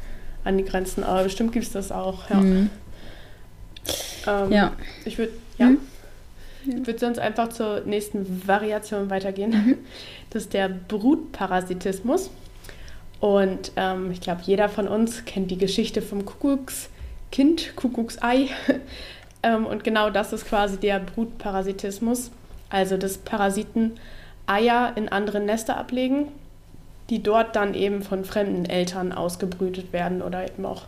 [0.44, 1.04] an die Grenzen.
[1.04, 2.30] Aber bestimmt gibt es das auch.
[2.30, 2.38] Ja.
[2.38, 2.70] Mhm.
[4.28, 4.72] Ähm, Ja.
[5.06, 5.72] Ich würde, ja.
[6.66, 9.78] Ich würde sonst einfach zur nächsten Variation weitergehen.
[10.30, 12.30] Das ist der Brutparasitismus.
[13.20, 18.50] Und ähm, ich glaube, jeder von uns kennt die Geschichte vom Kuckuckskind, Kuckucksei.
[19.44, 22.32] ähm, und genau das ist quasi der Brutparasitismus.
[22.70, 24.00] Also, dass Parasiten
[24.46, 26.28] Eier in andere Nester ablegen,
[27.10, 30.84] die dort dann eben von fremden Eltern ausgebrütet werden oder eben auch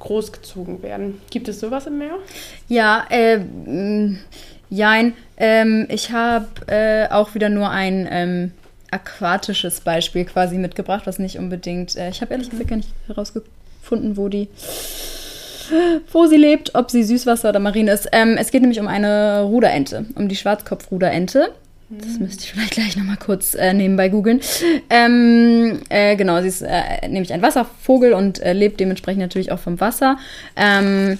[0.00, 1.20] großgezogen werden.
[1.30, 2.16] Gibt es sowas im Meer?
[2.68, 3.40] Ja, äh,
[4.68, 5.14] jein.
[5.36, 8.52] Ähm, ich habe äh, auch wieder nur ein ähm,
[8.90, 11.96] aquatisches Beispiel quasi mitgebracht, was nicht unbedingt.
[11.96, 14.48] Äh, ich habe ehrlich gesagt gar nicht herausgefunden, wo die.
[16.10, 18.08] Wo sie lebt, ob sie Süßwasser oder Marine ist.
[18.10, 21.52] Ähm, es geht nämlich um eine Ruderente, um die Schwarzkopfruderente.
[21.90, 24.40] Das müsste ich vielleicht gleich nochmal kurz äh, nebenbei googeln.
[24.90, 29.58] Ähm, äh, genau, sie ist äh, nämlich ein Wasservogel und äh, lebt dementsprechend natürlich auch
[29.58, 30.16] vom Wasser.
[30.54, 31.18] Ähm,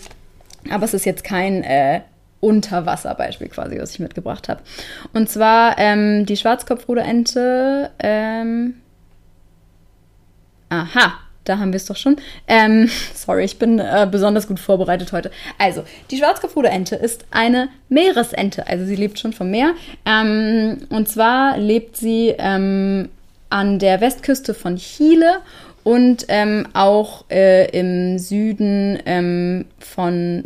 [0.71, 2.03] aber es ist jetzt kein äh,
[2.39, 4.63] Unterwasserbeispiel quasi, was ich mitgebracht habe.
[5.13, 7.91] Und zwar ähm, die Schwarzkopfruderente.
[7.99, 8.75] Ähm,
[10.69, 11.19] aha,
[11.51, 12.17] da haben wir es doch schon.
[12.47, 15.31] Ähm, sorry, ich bin äh, besonders gut vorbereitet heute.
[15.59, 19.75] Also, die Schwarzkopfruderente ist eine Meeresente, also sie lebt schon vom Meer.
[20.07, 23.09] Ähm, und zwar lebt sie ähm,
[23.51, 25.41] an der Westküste von Chile
[25.83, 30.45] und ähm, auch äh, im Süden ähm, von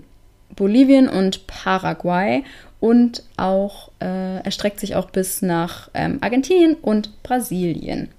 [0.57, 2.45] Bolivien und Paraguay
[2.81, 8.11] und auch äh, erstreckt sich auch bis nach ähm, Argentinien und Brasilien.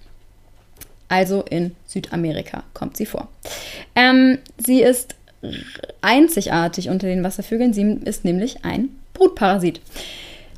[1.07, 3.27] Also in Südamerika kommt sie vor.
[3.95, 5.15] Ähm, sie ist
[6.01, 7.73] einzigartig unter den Wasservögeln.
[7.73, 9.81] Sie ist nämlich ein Brutparasit.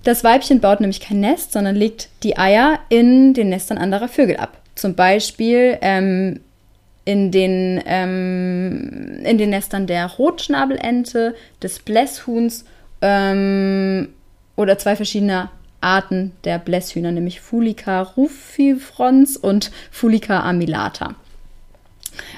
[0.04, 4.38] Das Weibchen baut nämlich kein Nest, sondern legt die Eier in den Nestern anderer Vögel
[4.38, 4.58] ab.
[4.76, 6.40] Zum Beispiel ähm,
[7.04, 12.66] in, den, ähm, in den Nestern der Rotschnabelente, des Blässhuhns
[13.02, 14.10] ähm,
[14.56, 15.52] oder zwei verschiedener
[15.82, 21.16] Arten der Blässhühner, nämlich Fulica rufifrons und Fulica amylata.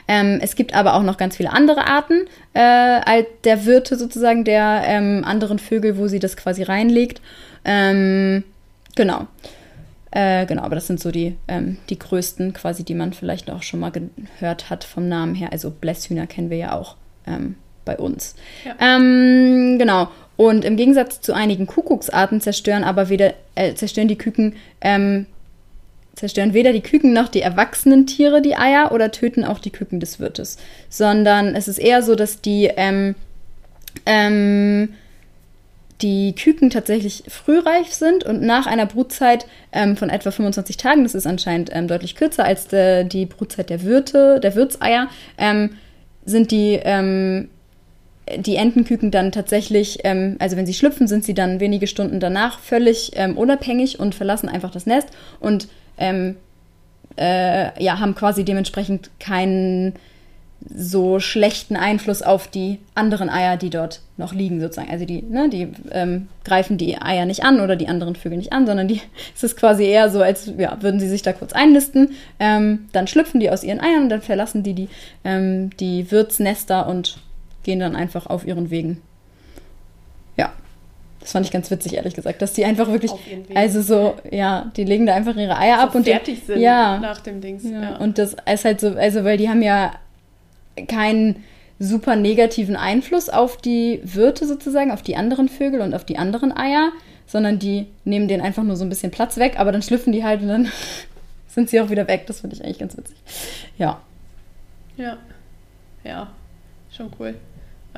[0.08, 4.84] Ähm, es gibt aber auch noch ganz viele andere Arten äh, der Wirte sozusagen der
[4.86, 7.22] ähm, anderen Vögel, wo sie das quasi reinlegt.
[7.64, 8.44] Ähm,
[8.96, 9.28] genau.
[10.12, 13.62] Äh, genau, aber das sind so die, ähm, die größten quasi, die man vielleicht auch
[13.62, 15.50] schon mal gehört hat vom Namen her.
[15.52, 16.96] Also Blässhühner kennen wir ja auch
[17.28, 18.36] ähm, bei uns.
[18.66, 18.76] Ja.
[18.80, 20.10] Ähm, genau.
[20.40, 25.26] Und im Gegensatz zu einigen Kuckucksarten zerstören aber weder, äh, zerstören die Küken, ähm,
[26.16, 30.00] zerstören weder die Küken noch die erwachsenen Tiere die Eier oder töten auch die Küken
[30.00, 30.56] des Wirtes.
[30.88, 33.16] Sondern es ist eher so, dass die, ähm,
[34.06, 34.94] ähm,
[36.02, 41.16] die Küken tatsächlich frühreif sind und nach einer Brutzeit ähm, von etwa 25 Tagen, das
[41.16, 45.72] ist anscheinend ähm, deutlich kürzer als de, die Brutzeit der Wirte, der Wirtseier, ähm,
[46.24, 47.50] sind die, ähm,
[48.38, 52.60] die Entenküken dann tatsächlich, ähm, also wenn sie schlüpfen, sind sie dann wenige Stunden danach
[52.60, 55.10] völlig ähm, unabhängig und verlassen einfach das Nest
[55.40, 55.68] und
[55.98, 56.36] ähm,
[57.18, 59.94] äh, ja, haben quasi dementsprechend keinen
[60.76, 64.92] so schlechten Einfluss auf die anderen Eier, die dort noch liegen, sozusagen.
[64.92, 68.52] Also die, ne, die ähm, greifen die Eier nicht an oder die anderen Vögel nicht
[68.52, 69.02] an, sondern die,
[69.36, 72.12] es ist quasi eher so, als ja, würden sie sich da kurz einnisten.
[72.40, 74.90] Ähm, dann schlüpfen die aus ihren Eiern und dann verlassen die die,
[75.24, 77.20] ähm, die Wirtsnester und
[77.64, 79.02] gehen dann einfach auf ihren Wegen.
[80.38, 80.54] Ja,
[81.20, 83.12] das fand ich ganz witzig, ehrlich gesagt, dass die einfach wirklich,
[83.54, 86.98] also so, ja, die legen da einfach ihre Eier so ab und fertig sind ja,
[87.00, 87.64] nach dem Dings.
[87.64, 87.96] ja, Ja.
[87.98, 89.92] und das ist halt so, also weil die haben ja
[90.88, 91.44] keinen
[91.78, 96.56] super negativen Einfluss auf die Wirte sozusagen, auf die anderen Vögel und auf die anderen
[96.56, 96.92] Eier,
[97.26, 100.24] sondern die nehmen denen einfach nur so ein bisschen Platz weg, aber dann schlüpfen die
[100.24, 100.72] halt und dann
[101.48, 102.26] sind sie auch wieder weg.
[102.28, 103.18] Das finde ich eigentlich ganz witzig.
[103.78, 104.02] Ja.
[104.98, 105.18] Ja,
[106.04, 106.28] ja,
[106.92, 107.36] schon cool.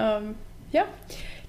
[0.01, 0.35] Ähm,
[0.71, 0.83] ja,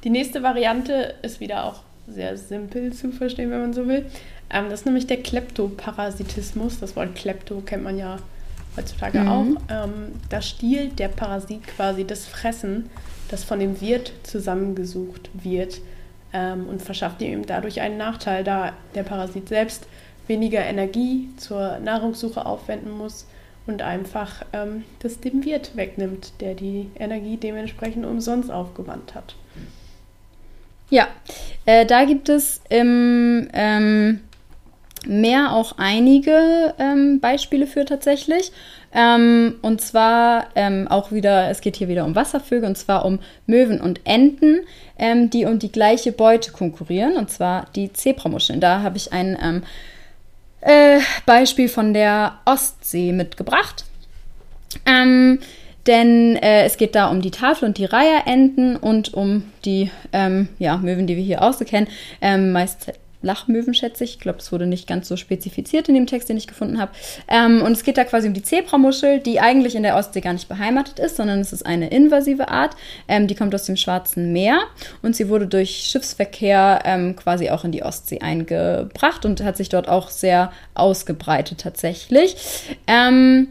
[0.05, 4.07] die nächste Variante ist wieder auch sehr simpel zu verstehen, wenn man so will.
[4.51, 6.81] Ähm, das ist nämlich der Kleptoparasitismus.
[6.81, 8.19] Das Wort Klepto kennt man ja
[8.77, 9.29] heutzutage Mhm.
[9.29, 9.47] auch.
[9.71, 12.91] Ähm, da stiehlt der Parasit quasi das Fressen,
[13.29, 15.81] das von dem Wirt zusammengesucht wird
[16.33, 19.87] ähm, und verschafft ihm dadurch einen Nachteil, da der Parasit selbst
[20.27, 23.27] weniger Energie zur Nahrungssuche aufwenden muss
[23.67, 29.35] und einfach ähm, das dem Wirt wegnimmt, der die Energie dementsprechend umsonst aufgewandt hat.
[30.91, 31.07] Ja,
[31.65, 34.21] äh, da gibt es im ähm,
[35.07, 38.53] Meer auch einige ähm, Beispiele für tatsächlich.
[38.95, 43.19] Ähm, und zwar ähm, auch wieder, es geht hier wieder um Wasservögel und zwar um
[43.47, 44.61] Möwen und Enten,
[44.99, 48.61] ähm, die um die gleiche Beute konkurrieren, und zwar die Zebramuscheln.
[48.61, 49.63] Da habe ich ein ähm,
[50.63, 53.85] äh, Beispiel von der Ostsee mitgebracht.
[54.87, 55.39] Ähm,
[55.87, 60.49] denn äh, es geht da um die Tafel und die Reiherenten und um die ähm,
[60.59, 61.89] ja, Möwen, die wir hier auch so kennen.
[62.21, 62.93] Ähm, meist
[63.23, 64.15] Lachmöwen, schätze ich.
[64.15, 66.93] Ich glaube, das wurde nicht ganz so spezifiziert in dem Text, den ich gefunden habe.
[67.29, 70.33] Ähm, und es geht da quasi um die Zebramuschel, die eigentlich in der Ostsee gar
[70.33, 72.77] nicht beheimatet ist, sondern es ist eine invasive Art.
[73.09, 74.59] Ähm, die kommt aus dem Schwarzen Meer
[75.03, 79.69] und sie wurde durch Schiffsverkehr ähm, quasi auch in die Ostsee eingebracht und hat sich
[79.69, 82.37] dort auch sehr ausgebreitet tatsächlich.
[82.87, 83.49] Ähm,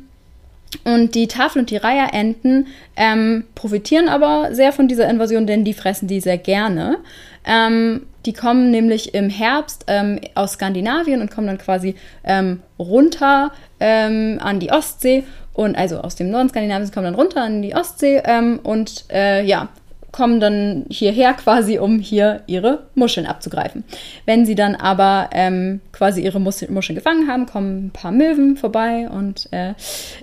[0.83, 5.73] und die Tafel- und die Reiherenten ähm, profitieren aber sehr von dieser Invasion, denn die
[5.73, 6.97] fressen die sehr gerne.
[7.45, 13.51] Ähm, die kommen nämlich im Herbst ähm, aus Skandinavien und kommen dann quasi ähm, runter
[13.79, 15.23] ähm, an die Ostsee
[15.53, 19.43] und also aus dem Norden Skandinaviens kommen dann runter an die Ostsee ähm, und äh,
[19.43, 19.69] ja,
[20.11, 23.83] kommen dann hierher quasi, um hier ihre Muscheln abzugreifen.
[24.25, 29.09] Wenn sie dann aber ähm, quasi ihre Muscheln gefangen haben, kommen ein paar Möwen vorbei
[29.09, 29.73] und äh,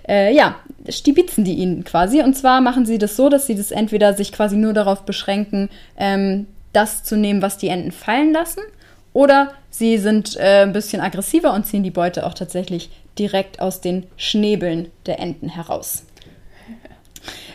[0.07, 0.57] äh, ja,
[0.89, 2.23] stibitzen die ihnen quasi.
[2.23, 5.71] Und zwar machen sie das so, dass sie das entweder sich quasi nur darauf beschränken,
[5.97, 8.61] ähm, das zu nehmen, was die Enten fallen lassen,
[9.13, 13.81] oder sie sind äh, ein bisschen aggressiver und ziehen die Beute auch tatsächlich direkt aus
[13.81, 16.05] den Schnäbeln der Enten heraus.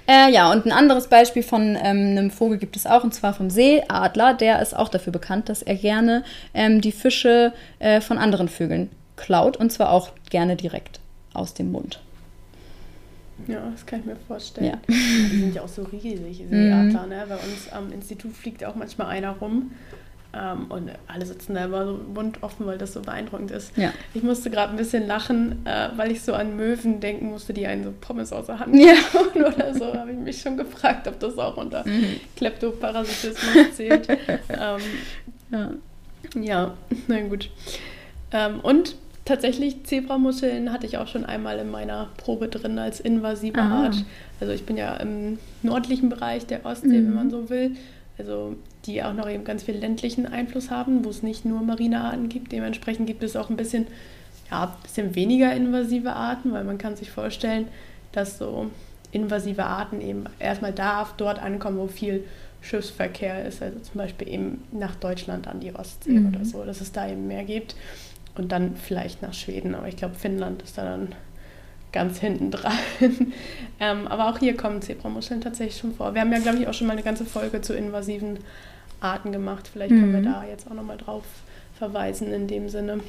[0.05, 3.34] Äh, ja, und ein anderes Beispiel von ähm, einem Vogel gibt es auch, und zwar
[3.34, 4.34] vom Seeadler.
[4.34, 8.91] Der ist auch dafür bekannt, dass er gerne ähm, die Fische äh, von anderen Vögeln
[9.16, 10.99] klaut, und zwar auch gerne direkt
[11.34, 12.03] aus dem Mund.
[13.48, 14.68] Ja, das kann ich mir vorstellen.
[14.68, 14.80] Ja.
[14.88, 16.84] Die sind ja auch so riesig, Seeadler.
[16.84, 17.10] Mhm.
[17.10, 17.26] Ne?
[17.28, 19.72] Bei uns am Institut fliegt auch manchmal einer rum.
[20.36, 22.00] Ähm, und alle sitzen da immer so
[22.41, 23.78] offen, weil das so beeindruckend ist.
[23.78, 23.94] Ja.
[24.16, 27.68] Ich musste gerade ein bisschen lachen, äh, weil ich so an Möwen denken musste, die
[27.68, 28.96] einen so Pommes aus der Hand ja.
[29.36, 29.94] oder so.
[29.94, 32.20] habe ich mich schon gefragt, ob das auch unter mhm.
[32.36, 34.10] Kleptoparasitismus zählt.
[34.50, 34.80] ähm,
[35.52, 35.72] ja.
[36.41, 36.74] ja,
[37.08, 37.52] na gut.
[38.32, 43.59] Ähm, und tatsächlich Zebramuscheln hatte ich auch schon einmal in meiner Probe drin als invasive
[43.59, 43.86] Aha.
[43.86, 44.05] Art.
[44.39, 47.07] Also ich bin ja im nördlichen Bereich der Ostsee, mhm.
[47.07, 47.71] wenn man so will.
[48.17, 48.55] Also
[48.86, 52.30] die auch noch eben ganz viel ländlichen Einfluss haben, wo es nicht nur marine Arten
[52.30, 52.51] gibt.
[52.51, 53.88] Dementsprechend gibt es auch ein bisschen,
[54.51, 57.67] ja, ein bisschen weniger invasive Arten, weil man kann sich vorstellen,
[58.11, 58.69] dass so
[59.11, 62.26] invasive Arten eben erstmal da dort ankommen, wo viel
[62.61, 66.34] Schiffsverkehr ist, also zum Beispiel eben nach Deutschland an die Ostsee mhm.
[66.34, 67.76] oder so, dass es da eben mehr gibt
[68.36, 71.09] und dann vielleicht nach Schweden, aber ich glaube Finnland ist da dann
[71.91, 72.73] ganz hinten dran.
[73.79, 76.13] ähm, aber auch hier kommen Zebramuscheln tatsächlich schon vor.
[76.13, 78.39] Wir haben ja, glaube ich, auch schon mal eine ganze Folge zu invasiven
[78.99, 79.69] Arten gemacht.
[79.71, 79.99] Vielleicht mhm.
[79.99, 80.34] können wir mhm.
[80.34, 81.23] da jetzt auch nochmal drauf
[81.77, 82.99] verweisen in dem Sinne.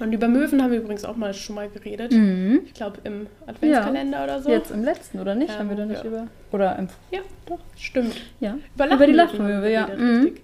[0.00, 2.12] Und über Möwen haben wir übrigens auch mal schon mal geredet.
[2.12, 2.60] Mhm.
[2.64, 4.24] Ich glaube im Adventskalender ja.
[4.24, 4.50] oder so.
[4.50, 5.52] Jetzt im letzten, oder nicht?
[5.52, 6.08] Ähm, haben wir da nicht ja.
[6.08, 6.26] über.
[6.52, 6.88] Oder im.
[7.10, 7.58] Ja, doch.
[7.76, 8.16] Stimmt.
[8.40, 8.56] Ja.
[8.74, 9.88] Über, über die Lachmöwe, ja.
[9.88, 10.34] Mhm.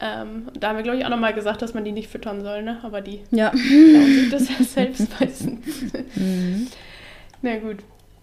[0.00, 2.62] Ähm, da haben wir, glaube ich, auch nochmal gesagt, dass man die nicht füttern soll,
[2.62, 2.78] ne?
[2.82, 3.50] Aber die ja.
[3.50, 5.92] glauben sich das ja selbst meistens.
[6.14, 6.68] mhm.
[7.42, 7.78] Na gut.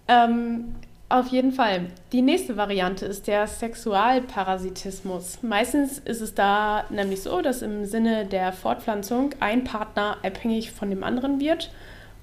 [0.08, 0.76] Ähm,
[1.08, 1.88] auf jeden Fall.
[2.12, 5.44] Die nächste Variante ist der Sexualparasitismus.
[5.44, 10.90] Meistens ist es da nämlich so, dass im Sinne der Fortpflanzung ein Partner abhängig von
[10.90, 11.72] dem anderen wird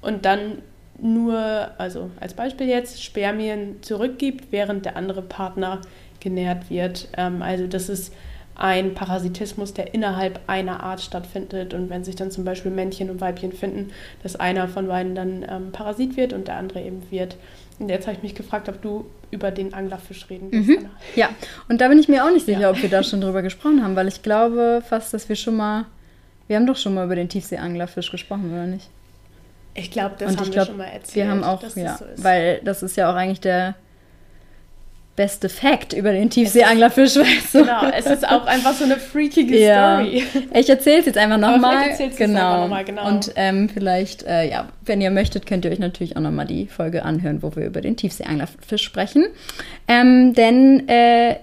[0.01, 0.59] und dann
[0.99, 5.81] nur, also als Beispiel jetzt, Spermien zurückgibt, während der andere Partner
[6.21, 7.09] genährt wird.
[7.17, 8.13] Ähm, also das ist
[8.55, 11.75] ein Parasitismus, der innerhalb einer Art stattfindet.
[11.75, 13.93] Und wenn sich dann zum Beispiel Männchen und Weibchen finden,
[14.23, 17.37] dass einer von beiden dann ähm, Parasit wird und der andere eben wird.
[17.79, 20.69] Und jetzt habe ich mich gefragt, ob du über den Anglerfisch reden willst.
[20.69, 20.91] Mhm.
[21.17, 21.31] Ja,
[21.69, 22.71] und da bin ich mir auch nicht sicher, ja.
[22.71, 25.87] ob wir da schon drüber gesprochen haben, weil ich glaube fast, dass wir schon mal,
[26.47, 28.89] wir haben doch schon mal über den Tiefseeanglerfisch gesprochen, oder nicht?
[29.75, 31.15] Ich glaube, das und haben glaub, wir schon mal erzählt.
[31.15, 33.75] Wir haben auch, ja, so weil das ist ja auch eigentlich der
[35.15, 37.59] beste Fact über den Tiefseeanglerfisch, weißt du?
[37.61, 40.01] Genau, es ist auch einfach so eine freakige ja.
[40.01, 40.25] Story.
[40.55, 41.91] Ich erzähle es jetzt einfach nochmal.
[42.17, 42.69] Genau.
[42.69, 43.09] Noch genau.
[43.09, 46.67] Und ähm, vielleicht, äh, ja, wenn ihr möchtet, könnt ihr euch natürlich auch nochmal die
[46.67, 49.27] Folge anhören, wo wir über den Tiefseeanglerfisch sprechen.
[49.87, 51.37] Ähm, denn äh,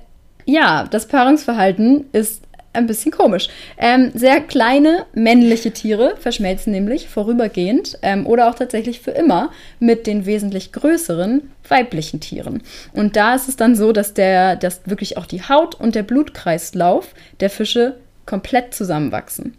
[0.45, 2.43] ja, das Paarungsverhalten ist
[2.73, 3.49] ein bisschen komisch.
[3.77, 10.07] Ähm, sehr kleine männliche Tiere verschmelzen nämlich vorübergehend ähm, oder auch tatsächlich für immer mit
[10.07, 12.61] den wesentlich größeren weiblichen Tieren.
[12.93, 16.03] Und da ist es dann so, dass der, dass wirklich auch die Haut und der
[16.03, 17.95] Blutkreislauf der Fische
[18.25, 19.55] komplett zusammenwachsen.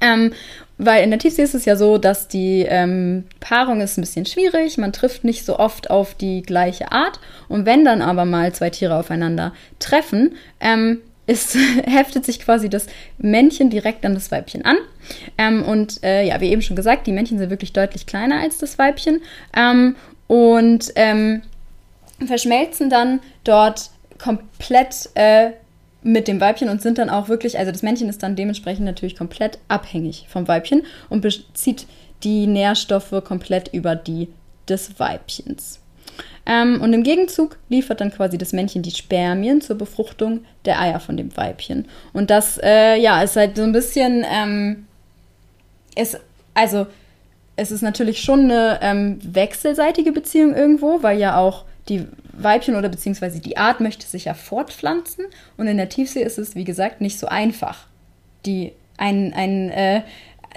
[0.00, 0.32] Ähm,
[0.78, 4.26] weil in der Tiefsee ist es ja so, dass die ähm, Paarung ist ein bisschen
[4.26, 7.18] schwierig, man trifft nicht so oft auf die gleiche Art.
[7.48, 11.54] Und wenn dann aber mal zwei Tiere aufeinander treffen, ähm, ist,
[11.86, 12.86] heftet sich quasi das
[13.18, 14.76] Männchen direkt an das Weibchen an.
[15.38, 18.58] Ähm, und äh, ja, wie eben schon gesagt, die Männchen sind wirklich deutlich kleiner als
[18.58, 19.20] das Weibchen
[19.56, 19.96] ähm,
[20.26, 21.42] und ähm,
[22.24, 25.50] verschmelzen dann dort komplett äh,
[26.02, 29.16] mit dem Weibchen und sind dann auch wirklich, also das Männchen ist dann dementsprechend natürlich
[29.16, 31.86] komplett abhängig vom Weibchen und bezieht
[32.22, 34.28] die Nährstoffe komplett über die
[34.68, 35.80] des Weibchens.
[36.46, 41.00] Ähm, und im Gegenzug liefert dann quasi das Männchen die Spermien zur Befruchtung der Eier
[41.00, 41.86] von dem Weibchen.
[42.12, 44.86] Und das, äh, ja, ist halt so ein bisschen, ähm,
[45.96, 46.20] ist,
[46.54, 46.86] also,
[47.56, 52.88] es ist natürlich schon eine ähm, wechselseitige Beziehung irgendwo, weil ja auch die Weibchen oder
[52.88, 55.24] beziehungsweise die Art möchte sich ja fortpflanzen.
[55.56, 57.86] Und in der Tiefsee ist es, wie gesagt, nicht so einfach,
[58.44, 60.02] die ein, ein, äh,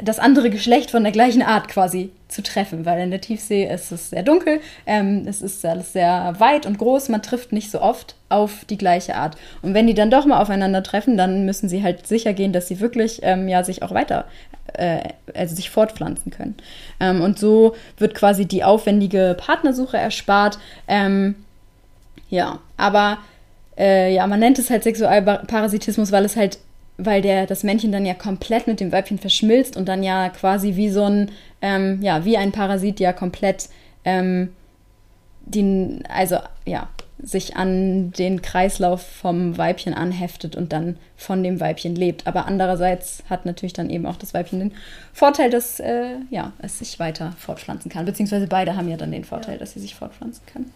[0.03, 3.91] das andere Geschlecht von der gleichen Art quasi zu treffen, weil in der Tiefsee ist
[3.91, 7.81] es sehr dunkel, ähm, es ist alles sehr weit und groß, man trifft nicht so
[7.81, 9.35] oft auf die gleiche Art.
[9.61, 12.67] Und wenn die dann doch mal aufeinander treffen, dann müssen sie halt sicher gehen, dass
[12.67, 14.25] sie wirklich ähm, ja sich auch weiter,
[14.73, 14.99] äh,
[15.33, 16.55] also sich fortpflanzen können.
[16.99, 20.59] Ähm, und so wird quasi die aufwendige Partnersuche erspart.
[20.87, 21.35] Ähm,
[22.29, 23.17] ja, aber
[23.77, 26.59] äh, ja, man nennt es halt Sexualparasitismus, weil es halt
[26.99, 30.75] weil der, das Männchen dann ja komplett mit dem Weibchen verschmilzt und dann ja quasi
[30.75, 31.31] wie so ein,
[31.61, 33.69] ähm, ja, wie ein Parasit ja komplett
[34.05, 34.49] ähm,
[35.45, 36.89] den, also ja,
[37.21, 42.27] sich an den Kreislauf vom Weibchen anheftet und dann von dem Weibchen lebt.
[42.27, 44.71] Aber andererseits hat natürlich dann eben auch das Weibchen den
[45.11, 48.05] Vorteil, dass äh, ja, es sich weiter fortpflanzen kann.
[48.05, 49.59] Beziehungsweise beide haben ja dann den Vorteil, ja.
[49.59, 50.71] dass sie sich fortpflanzen können.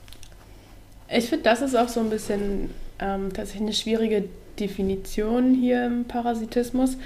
[1.15, 4.23] Ich finde, das ist auch so ein bisschen ähm, tatsächlich eine schwierige
[4.59, 6.97] Definition hier im Parasitismus,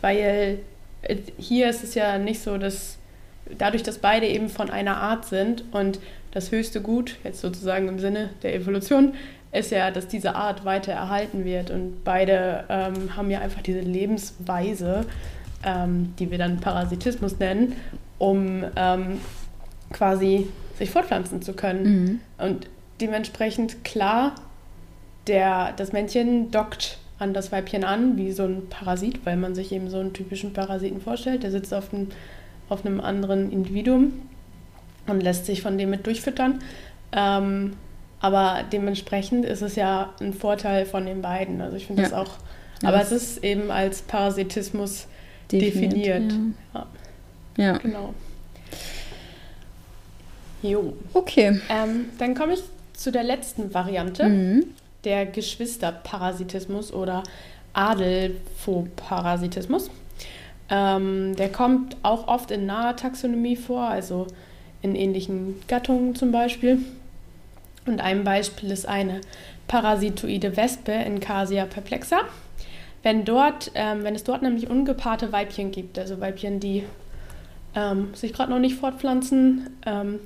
[0.00, 0.58] weil
[1.02, 2.98] äh, hier ist es ja nicht so, dass
[3.58, 5.98] dadurch, dass beide eben von einer Art sind und
[6.32, 9.14] das höchste Gut, jetzt sozusagen im Sinne der Evolution,
[9.52, 11.70] ist ja, dass diese Art weiter erhalten wird.
[11.70, 15.06] Und beide ähm, haben ja einfach diese Lebensweise,
[15.64, 17.76] ähm, die wir dann Parasitismus nennen,
[18.18, 19.20] um ähm,
[19.92, 21.84] quasi sich fortpflanzen zu können.
[21.84, 22.20] Mhm.
[22.38, 22.66] Und
[23.00, 24.34] dementsprechend klar
[25.26, 29.72] der, das Männchen dockt an das Weibchen an, wie so ein Parasit, weil man sich
[29.72, 31.42] eben so einen typischen Parasiten vorstellt.
[31.42, 32.08] Der sitzt auf einem,
[32.68, 34.12] auf einem anderen Individuum
[35.06, 36.60] und lässt sich von dem mit durchfüttern.
[37.12, 37.74] Ähm,
[38.20, 41.60] aber dementsprechend ist es ja ein Vorteil von den beiden.
[41.60, 42.08] Also ich finde ja.
[42.08, 42.32] das auch.
[42.82, 43.02] Aber ja.
[43.02, 45.06] es ist eben als Parasitismus
[45.52, 45.92] definiert.
[45.92, 46.34] definiert.
[46.74, 46.86] Ja.
[47.56, 47.78] ja.
[47.78, 48.14] Genau.
[50.62, 50.94] Jo.
[51.12, 51.60] Okay.
[51.68, 52.62] Ähm, dann komme ich
[52.94, 54.24] zu der letzten Variante.
[54.24, 54.64] Mhm
[55.04, 57.22] der Geschwisterparasitismus oder
[57.72, 59.90] Adelphoparasitismus.
[60.70, 64.26] Ähm, der kommt auch oft in naher Taxonomie vor, also
[64.82, 66.78] in ähnlichen Gattungen zum Beispiel.
[67.86, 69.20] Und ein Beispiel ist eine
[69.68, 72.20] parasitoide Wespe in Casia perplexa.
[73.02, 76.84] Wenn, dort, ähm, wenn es dort nämlich ungepaarte Weibchen gibt, also Weibchen, die
[77.74, 80.20] ähm, sich gerade noch nicht fortpflanzen, ähm,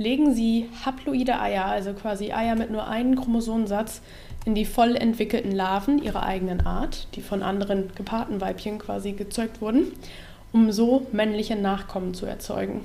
[0.00, 4.00] legen sie haploide Eier, also quasi Eier mit nur einem Chromosomensatz,
[4.46, 9.60] in die voll entwickelten Larven ihrer eigenen Art, die von anderen gepaarten Weibchen quasi gezeugt
[9.60, 9.92] wurden,
[10.54, 12.80] um so männliche Nachkommen zu erzeugen.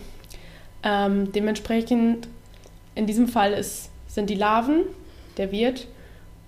[0.84, 2.28] Ähm, dementsprechend,
[2.96, 4.82] in diesem Fall ist, sind die Larven
[5.38, 5.88] der Wirt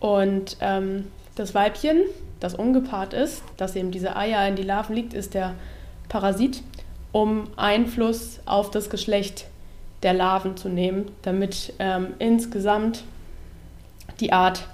[0.02, 2.02] und ähm, das Weibchen,
[2.42, 5.54] das ungepaart ist, das eben diese Eier in die Larven liegt, ist der
[6.10, 6.62] Parasit,
[7.14, 9.46] um Einfluss auf das Geschlecht
[10.04, 13.04] der Larven zu nehmen, damit ähm, insgesamt
[14.20, 14.68] die Art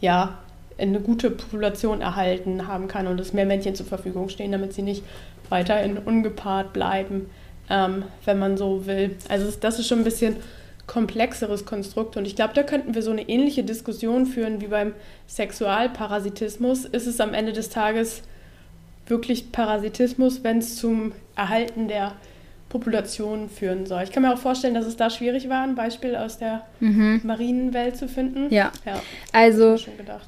[0.00, 0.38] ja
[0.78, 4.82] eine gute Population erhalten haben kann und es mehr Männchen zur Verfügung stehen, damit sie
[4.82, 5.02] nicht
[5.48, 7.28] weiterhin ungepaart bleiben,
[7.68, 9.16] ähm, wenn man so will.
[9.28, 10.36] Also das ist schon ein bisschen
[10.86, 14.94] komplexeres Konstrukt und ich glaube, da könnten wir so eine ähnliche Diskussion führen wie beim
[15.28, 16.84] Sexualparasitismus.
[16.84, 18.22] Ist es am Ende des Tages
[19.06, 22.12] wirklich Parasitismus, wenn es zum Erhalten der
[22.70, 24.04] Populationen führen soll.
[24.04, 27.20] Ich kann mir auch vorstellen, dass es da schwierig war, ein Beispiel aus der mhm.
[27.24, 28.46] Marienwelt zu finden.
[28.54, 28.94] Ja, ja
[29.32, 29.76] also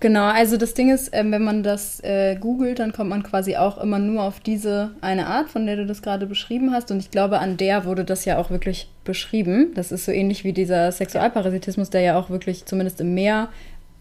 [0.01, 3.57] genau, also das Ding ist, äh, wenn man das äh, googelt, dann kommt man quasi
[3.57, 6.91] auch immer nur auf diese eine Art, von der du das gerade beschrieben hast.
[6.91, 9.71] Und ich glaube, an der wurde das ja auch wirklich beschrieben.
[9.77, 13.51] Das ist so ähnlich wie dieser Sexualparasitismus, der ja auch wirklich zumindest im Meer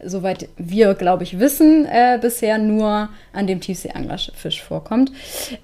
[0.06, 5.12] soweit wir, glaube ich, wissen, äh, bisher nur an dem Tiefseeanglerfisch vorkommt.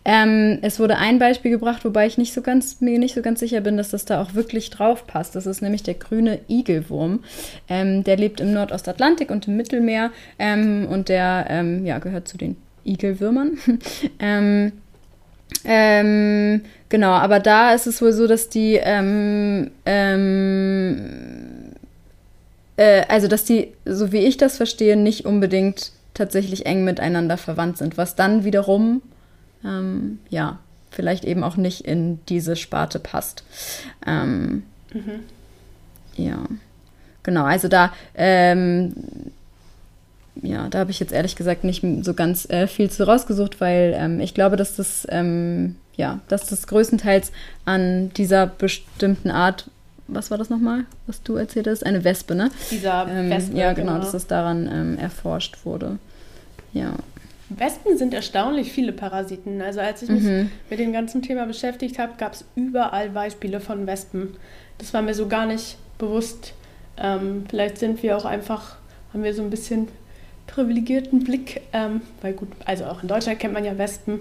[0.06, 3.40] Ähm, es wurde ein Beispiel gebracht, wobei ich nicht so ganz, mir nicht so ganz
[3.40, 5.36] sicher bin, dass das da auch wirklich drauf passt.
[5.36, 7.24] Das ist nämlich der grüne Igelwurm.
[7.70, 12.38] Ähm, der lebt im Nordostatlantik und im Mittelmeer ähm, und der ähm, ja, gehört zu
[12.38, 13.58] den Igelwürmern.
[14.20, 14.72] Ähm,
[15.64, 18.80] ähm, genau, aber da ist es wohl so, dass die
[22.78, 27.78] äh, also dass die, so wie ich das verstehe, nicht unbedingt tatsächlich eng miteinander verwandt
[27.78, 29.02] sind, was dann wiederum,
[29.64, 30.60] ähm, ja,
[30.90, 33.44] vielleicht eben auch nicht in diese Sparte passt.
[34.06, 34.64] Ähm,
[34.94, 35.20] mhm.
[36.16, 36.44] Ja,
[37.24, 38.94] genau, also da, ähm,
[40.42, 43.96] ja, da habe ich jetzt ehrlich gesagt nicht so ganz äh, viel zu rausgesucht, weil
[43.98, 47.32] ähm, ich glaube, dass das, ähm, ja, dass das größtenteils
[47.66, 49.70] an dieser bestimmten Art
[50.08, 51.86] was war das nochmal, was du erzählt hast?
[51.86, 52.50] Eine Wespe, ne?
[52.72, 53.58] Dieser ähm, Wespe.
[53.58, 55.98] Ja, genau, dass das daran ähm, erforscht wurde.
[56.74, 56.94] Ja.
[57.50, 59.62] Wespen sind erstaunlich viele Parasiten.
[59.62, 60.52] Also als ich mich Mhm.
[60.70, 64.36] mit dem ganzen Thema beschäftigt habe, gab es überall Beispiele von Wespen.
[64.80, 66.54] Das war mir so gar nicht bewusst.
[66.98, 68.76] Ähm, vielleicht sind wir auch einfach,
[69.14, 69.88] haben wir so ein bisschen
[70.48, 74.20] privilegierten Blick, ähm, weil gut, also auch in Deutschland kennt man ja Wespen,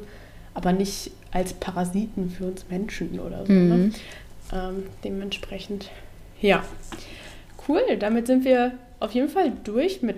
[0.55, 3.53] aber nicht als Parasiten für uns Menschen oder so.
[3.53, 3.91] Ne?
[4.53, 5.90] Ähm, dementsprechend,
[6.40, 6.64] ja.
[7.68, 10.16] Cool, damit sind wir auf jeden Fall durch mit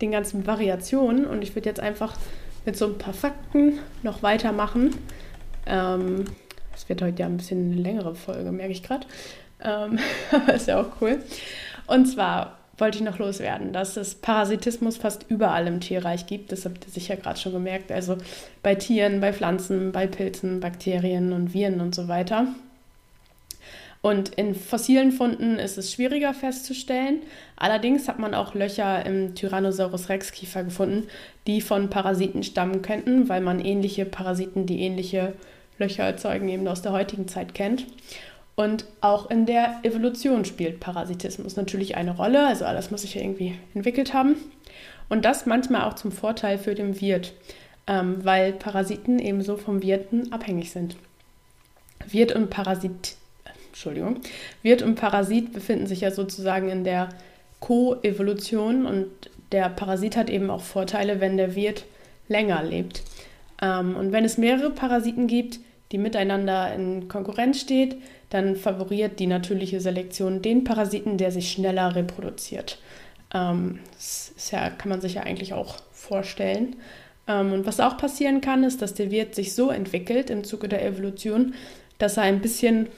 [0.00, 2.16] den ganzen Variationen und ich würde jetzt einfach
[2.64, 4.94] mit so ein paar Fakten noch weitermachen.
[5.66, 6.24] Ähm,
[6.92, 9.06] wird heute ja ein bisschen eine längere Folge, merke ich gerade.
[9.64, 9.98] Ähm,
[10.30, 11.22] aber ist ja auch cool.
[11.86, 16.52] Und zwar wollte ich noch loswerden, dass es Parasitismus fast überall im Tierreich gibt.
[16.52, 17.90] Das habt ihr sicher gerade schon gemerkt.
[17.90, 18.18] Also
[18.62, 22.46] bei Tieren, bei Pflanzen, bei Pilzen, Bakterien und Viren und so weiter.
[24.02, 27.22] Und in fossilen Funden ist es schwieriger festzustellen.
[27.54, 31.06] Allerdings hat man auch Löcher im Tyrannosaurus Rex Kiefer gefunden,
[31.46, 35.34] die von Parasiten stammen könnten, weil man ähnliche Parasiten, die ähnliche
[35.78, 37.86] Löcher erzeugen, eben aus der heutigen Zeit kennt.
[38.56, 42.44] Und auch in der Evolution spielt Parasitismus natürlich eine Rolle.
[42.44, 44.34] Also alles muss sich irgendwie entwickelt haben.
[45.08, 47.34] Und das manchmal auch zum Vorteil für den Wirt,
[47.86, 50.96] ähm, weil Parasiten ebenso vom Wirten abhängig sind.
[52.06, 53.16] Wirt und Parasit,
[53.72, 54.20] Entschuldigung,
[54.62, 57.08] Wirt und Parasit befinden sich ja sozusagen in der
[57.60, 59.08] Koevolution und
[59.50, 61.86] der Parasit hat eben auch Vorteile, wenn der Wirt
[62.28, 63.02] länger lebt.
[63.62, 65.60] Ähm, und wenn es mehrere Parasiten gibt,
[65.90, 67.96] die miteinander in Konkurrenz steht,
[68.28, 72.78] dann favoriert die natürliche Selektion den Parasiten, der sich schneller reproduziert.
[73.32, 76.76] Ähm, das ja, kann man sich ja eigentlich auch vorstellen.
[77.26, 80.68] Ähm, und was auch passieren kann, ist, dass der Wirt sich so entwickelt im Zuge
[80.68, 81.54] der Evolution,
[81.98, 82.88] dass er ein bisschen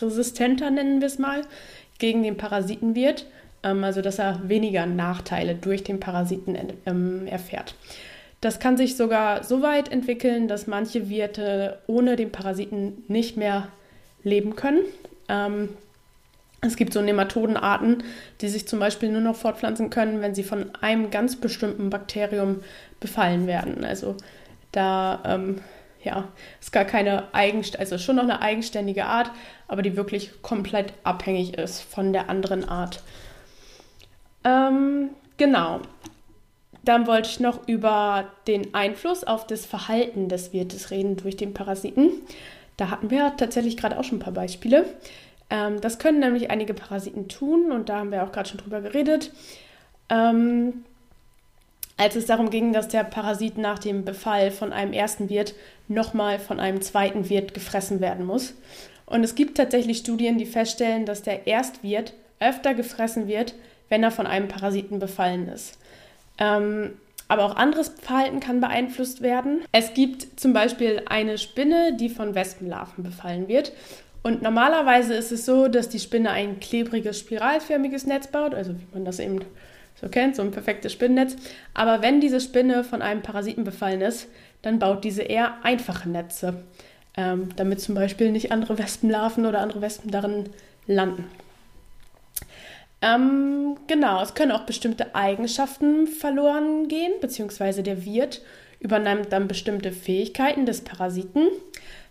[0.00, 1.42] resistenter, nennen wir es mal,
[1.98, 3.26] gegen den Parasiten wird.
[3.62, 7.74] Ähm, also dass er weniger Nachteile durch den Parasiten ähm, erfährt.
[8.40, 13.68] Das kann sich sogar so weit entwickeln, dass manche Wirte ohne den Parasiten nicht mehr
[14.24, 14.80] leben können.
[15.28, 15.68] Ähm,
[16.60, 18.04] es gibt so Nematodenarten,
[18.40, 22.62] die sich zum Beispiel nur noch fortpflanzen können, wenn sie von einem ganz bestimmten Bakterium
[23.00, 23.84] befallen werden.
[23.84, 24.16] Also
[24.70, 25.60] da ähm,
[26.04, 26.28] ja,
[26.60, 29.30] ist gar keine eigenständige, also schon noch eine eigenständige Art,
[29.68, 33.02] aber die wirklich komplett abhängig ist von der anderen Art.
[34.44, 35.80] Ähm, genau.
[36.84, 41.54] Dann wollte ich noch über den Einfluss auf das Verhalten des Wirtes reden durch den
[41.54, 42.10] Parasiten.
[42.76, 44.86] Da hatten wir tatsächlich gerade auch schon ein paar Beispiele.
[45.50, 48.80] Ähm, das können nämlich einige Parasiten tun und da haben wir auch gerade schon drüber
[48.80, 49.30] geredet.
[50.08, 50.84] Ähm,
[51.96, 55.54] als es darum ging, dass der Parasit nach dem Befall von einem ersten Wirt
[55.92, 58.54] nochmal von einem zweiten Wirt gefressen werden muss.
[59.06, 63.54] Und es gibt tatsächlich Studien, die feststellen, dass der Erstwirt öfter gefressen wird,
[63.88, 65.78] wenn er von einem Parasiten befallen ist.
[66.38, 66.92] Ähm,
[67.28, 69.62] aber auch anderes Verhalten kann beeinflusst werden.
[69.72, 73.72] Es gibt zum Beispiel eine Spinne, die von Wespenlarven befallen wird.
[74.22, 78.86] Und normalerweise ist es so, dass die Spinne ein klebriges, spiralförmiges Netz baut, also wie
[78.92, 79.40] man das eben
[80.00, 81.36] so kennt, so ein perfektes Spinnennetz.
[81.74, 84.28] Aber wenn diese Spinne von einem Parasiten befallen ist,
[84.62, 86.62] dann baut diese eher einfache Netze,
[87.16, 90.48] ähm, damit zum Beispiel nicht andere Wespenlarven oder andere Wespen darin
[90.86, 91.26] landen.
[93.02, 98.42] Ähm, genau, es können auch bestimmte Eigenschaften verloren gehen, beziehungsweise der Wirt
[98.78, 101.48] übernimmt dann bestimmte Fähigkeiten des Parasiten.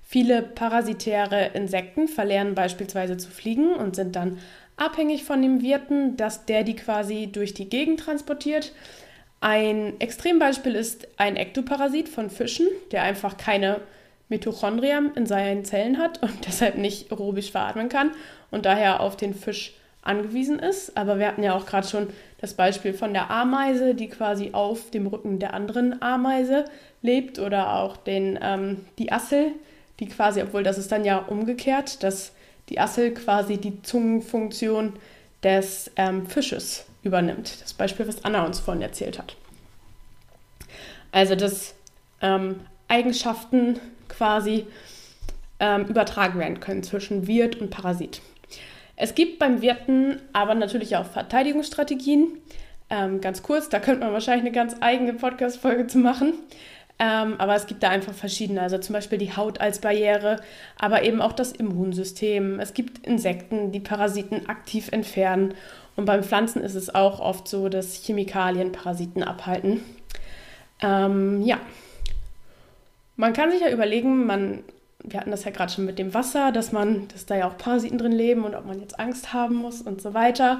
[0.03, 4.39] Viele parasitäre Insekten verlernen beispielsweise zu fliegen und sind dann
[4.75, 8.73] abhängig von dem Wirten, dass der die quasi durch die Gegend transportiert.
[9.43, 13.81] Ein Extrembeispiel ist ein Ektoparasit von Fischen, der einfach keine
[14.29, 18.11] Mitochondrien in seinen Zellen hat und deshalb nicht aerobisch veratmen kann
[18.51, 19.73] und daher auf den Fisch
[20.03, 20.95] angewiesen ist.
[20.95, 22.07] Aber wir hatten ja auch gerade schon
[22.39, 26.65] das Beispiel von der Ameise, die quasi auf dem Rücken der anderen Ameise
[27.01, 29.53] lebt oder auch den, ähm, die Assel,
[29.99, 32.33] die quasi, obwohl das ist dann ja umgekehrt, dass
[32.69, 34.93] die Assel quasi die Zungenfunktion
[35.43, 37.61] des ähm, Fisches übernimmt.
[37.61, 39.35] Das Beispiel, was Anna uns vorhin erzählt hat.
[41.11, 41.75] Also, dass
[42.21, 44.67] ähm, Eigenschaften quasi
[45.59, 48.21] ähm, übertragen werden können zwischen Wirt und Parasit.
[48.95, 52.37] Es gibt beim Wirten aber natürlich auch Verteidigungsstrategien.
[52.89, 56.33] Ähm, ganz kurz, da könnte man wahrscheinlich eine ganz eigene Podcast-Folge zu machen.
[56.99, 60.39] Ähm, aber es gibt da einfach verschiedene, also zum Beispiel die Haut als Barriere,
[60.77, 62.59] aber eben auch das Immunsystem.
[62.59, 65.55] Es gibt Insekten, die Parasiten aktiv entfernen.
[65.95, 69.81] Und beim Pflanzen ist es auch oft so, dass Chemikalien Parasiten abhalten.
[70.81, 71.59] Ähm, ja.
[73.17, 74.63] Man kann sich ja überlegen, man
[75.03, 77.57] wir hatten das ja gerade schon mit dem Wasser, dass man, dass da ja auch
[77.57, 80.57] Parasiten drin leben und ob man jetzt Angst haben muss und so weiter.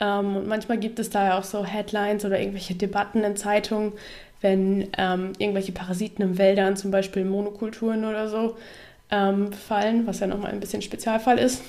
[0.00, 3.92] Ähm, und manchmal gibt es da ja auch so Headlines oder irgendwelche Debatten in Zeitungen,
[4.40, 8.56] wenn ähm, irgendwelche Parasiten in Wäldern, zum Beispiel Monokulturen oder so,
[9.10, 11.62] ähm, fallen, was ja nochmal ein bisschen Spezialfall ist.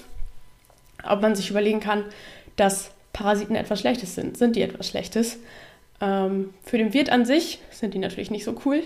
[1.03, 2.03] Ob man sich überlegen kann,
[2.60, 4.38] dass Parasiten etwas Schlechtes sind.
[4.38, 5.38] Sind die etwas Schlechtes?
[6.02, 8.84] Ähm, für den Wirt an sich sind die natürlich nicht so cool,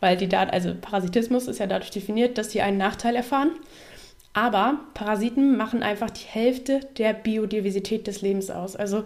[0.00, 3.52] weil die da, also Parasitismus ist ja dadurch definiert, dass die einen Nachteil erfahren.
[4.32, 8.76] Aber Parasiten machen einfach die Hälfte der Biodiversität des Lebens aus.
[8.76, 9.04] Also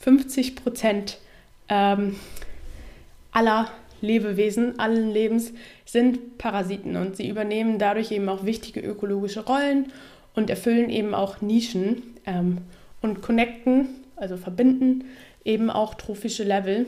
[0.00, 1.18] 50 Prozent
[1.68, 2.16] ähm,
[3.32, 3.70] aller
[4.00, 5.52] Lebewesen, allen Lebens
[5.84, 9.92] sind Parasiten und sie übernehmen dadurch eben auch wichtige ökologische Rollen
[10.34, 12.58] und erfüllen eben auch Nischen ähm,
[13.02, 15.04] und connecten, also verbinden
[15.44, 16.86] eben auch trophische Level.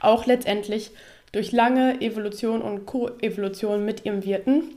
[0.00, 0.90] Auch letztendlich
[1.32, 4.74] durch lange Evolution und Koevolution mit ihrem Wirten.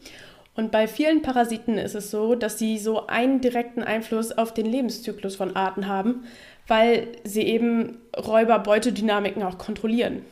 [0.56, 4.68] Und bei vielen Parasiten ist es so, dass sie so einen direkten Einfluss auf den
[4.68, 6.26] Lebenszyklus von Arten haben,
[6.68, 10.24] weil sie eben Räuber-Beutedynamiken auch kontrollieren.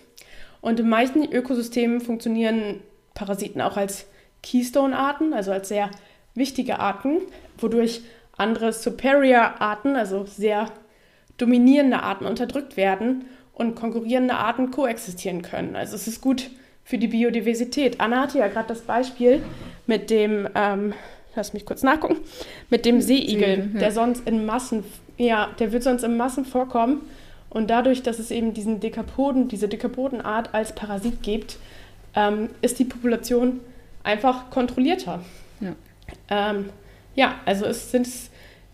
[0.62, 2.82] Und in manchen Ökosystemen funktionieren
[3.16, 4.06] Parasiten auch als
[4.44, 5.90] Keystone-Arten, also als sehr
[6.36, 7.18] wichtige Arten,
[7.58, 8.02] wodurch
[8.42, 10.68] andere Superior-Arten, also sehr
[11.38, 15.76] dominierende Arten unterdrückt werden und konkurrierende Arten koexistieren können.
[15.76, 16.50] Also es ist gut
[16.84, 18.02] für die Biodiversität.
[18.02, 19.42] Anna hatte ja gerade das Beispiel
[19.88, 20.94] mit dem, ähm,
[21.36, 22.18] lass mich kurz nachgucken,
[22.70, 23.80] mit dem Seeigel, ja.
[23.80, 24.84] der sonst in Massen,
[25.18, 27.02] ja, der wird sonst in Massen vorkommen.
[27.50, 31.58] Und dadurch, dass es eben diesen Dekapoden, diese Dekapodenart als Parasit gibt,
[32.16, 33.60] ähm, ist die Population
[34.04, 35.22] einfach kontrollierter.
[35.60, 35.76] Ja,
[36.30, 36.70] ähm,
[37.16, 38.08] ja also es sind,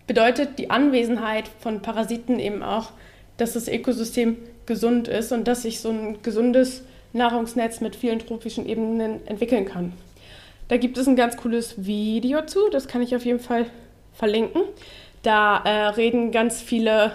[0.07, 2.91] bedeutet die Anwesenheit von Parasiten eben auch,
[3.37, 8.67] dass das Ökosystem gesund ist und dass sich so ein gesundes Nahrungsnetz mit vielen tropischen
[8.67, 9.93] Ebenen entwickeln kann.
[10.67, 13.67] Da gibt es ein ganz cooles Video zu, das kann ich auf jeden Fall
[14.13, 14.63] verlinken.
[15.23, 17.11] Da äh, reden ganz viele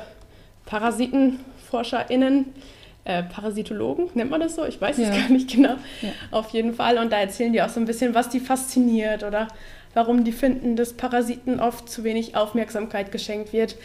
[0.66, 2.46] ParasitenforscherInnen,
[3.04, 4.64] äh, Parasitologen, nennt man das so?
[4.64, 5.14] Ich weiß es ja.
[5.14, 5.74] gar nicht genau.
[6.00, 6.10] Ja.
[6.30, 6.98] Auf jeden Fall.
[6.98, 9.48] Und da erzählen die auch so ein bisschen, was die fasziniert oder
[9.94, 13.76] warum die finden, dass Parasiten oft zu wenig Aufmerksamkeit geschenkt wird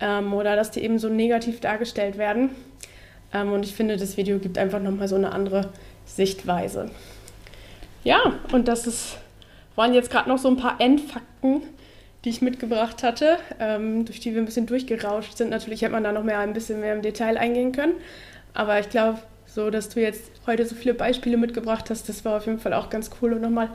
[0.00, 2.50] ähm, oder dass die eben so negativ dargestellt werden.
[3.32, 5.70] Ähm, und ich finde, das Video gibt einfach nochmal so eine andere
[6.06, 6.90] Sichtweise.
[8.04, 9.16] Ja, und das ist,
[9.76, 11.62] waren jetzt gerade noch so ein paar Endfakten,
[12.24, 15.50] die ich mitgebracht hatte, ähm, durch die wir ein bisschen durchgerauscht sind.
[15.50, 17.94] Natürlich hätte man da noch mehr ein bisschen mehr im Detail eingehen können.
[18.54, 22.38] Aber ich glaube, so dass du jetzt heute so viele Beispiele mitgebracht hast, das war
[22.38, 23.68] auf jeden Fall auch ganz cool und nochmal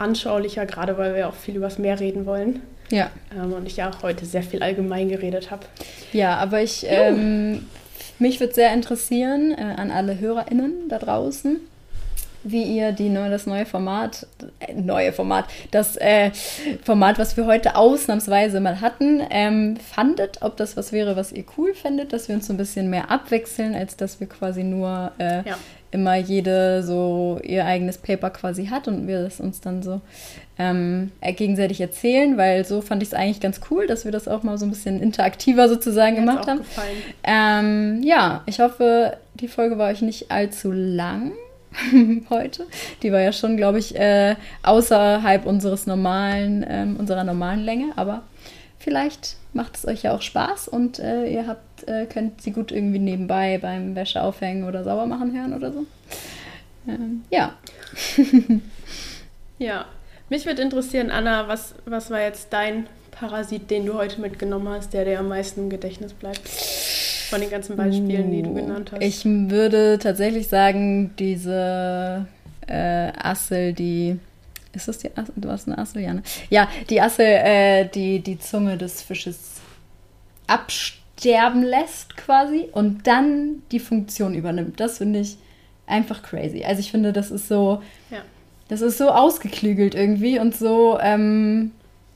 [0.00, 2.62] anschaulicher, gerade weil wir auch viel über das Meer reden wollen.
[2.90, 3.10] Ja.
[3.34, 5.62] Ähm, und ich ja auch heute sehr viel allgemein geredet habe.
[6.12, 7.66] Ja, aber ich ähm,
[8.20, 11.58] mich würde sehr interessieren, äh, an alle HörerInnen da draußen,
[12.42, 14.26] wie ihr die neue, das neue Format,
[14.60, 16.30] äh, neue Format, das äh,
[16.84, 21.44] Format, was wir heute ausnahmsweise mal hatten, ähm, fandet, ob das was wäre, was ihr
[21.56, 25.12] cool findet, dass wir uns so ein bisschen mehr abwechseln, als dass wir quasi nur
[25.18, 25.58] äh, ja.
[25.92, 30.00] Immer jede so ihr eigenes Paper quasi hat und wir das uns dann so
[30.58, 34.42] ähm, gegenseitig erzählen, weil so fand ich es eigentlich ganz cool, dass wir das auch
[34.42, 36.60] mal so ein bisschen interaktiver sozusagen Mir gemacht haben.
[37.24, 41.32] Ähm, ja, ich hoffe, die Folge war euch nicht allzu lang
[42.30, 42.66] heute.
[43.02, 48.22] Die war ja schon, glaube ich, äh, außerhalb unseres normalen, ähm, unserer normalen Länge, aber
[48.78, 52.72] vielleicht macht es euch ja auch Spaß und äh, ihr habt, äh, könnt sie gut
[52.72, 55.86] irgendwie nebenbei beim Wäscheaufhängen oder Saubermachen hören oder so.
[56.88, 57.54] Ähm, ja.
[59.58, 59.86] ja,
[60.28, 64.92] mich würde interessieren, Anna, was, was war jetzt dein Parasit, den du heute mitgenommen hast,
[64.94, 66.48] der dir am meisten im Gedächtnis bleibt?
[66.48, 69.02] Von den ganzen Beispielen, die du genannt hast.
[69.02, 72.26] Ich würde tatsächlich sagen, diese
[72.66, 74.18] äh, Assel, die.
[74.72, 75.34] Ist das die Assel?
[75.36, 76.22] Du hast eine Assel, ja, ne?
[76.48, 79.60] Ja, die Assel, äh, die die Zunge des Fisches
[80.46, 84.80] absterben lässt quasi und dann die Funktion übernimmt.
[84.80, 85.36] Das finde ich
[85.86, 86.64] einfach crazy.
[86.64, 87.82] Also ich finde, das ist so.
[88.10, 88.22] Ja
[88.70, 91.72] das ist so ausgeklügelt irgendwie und so, ähm,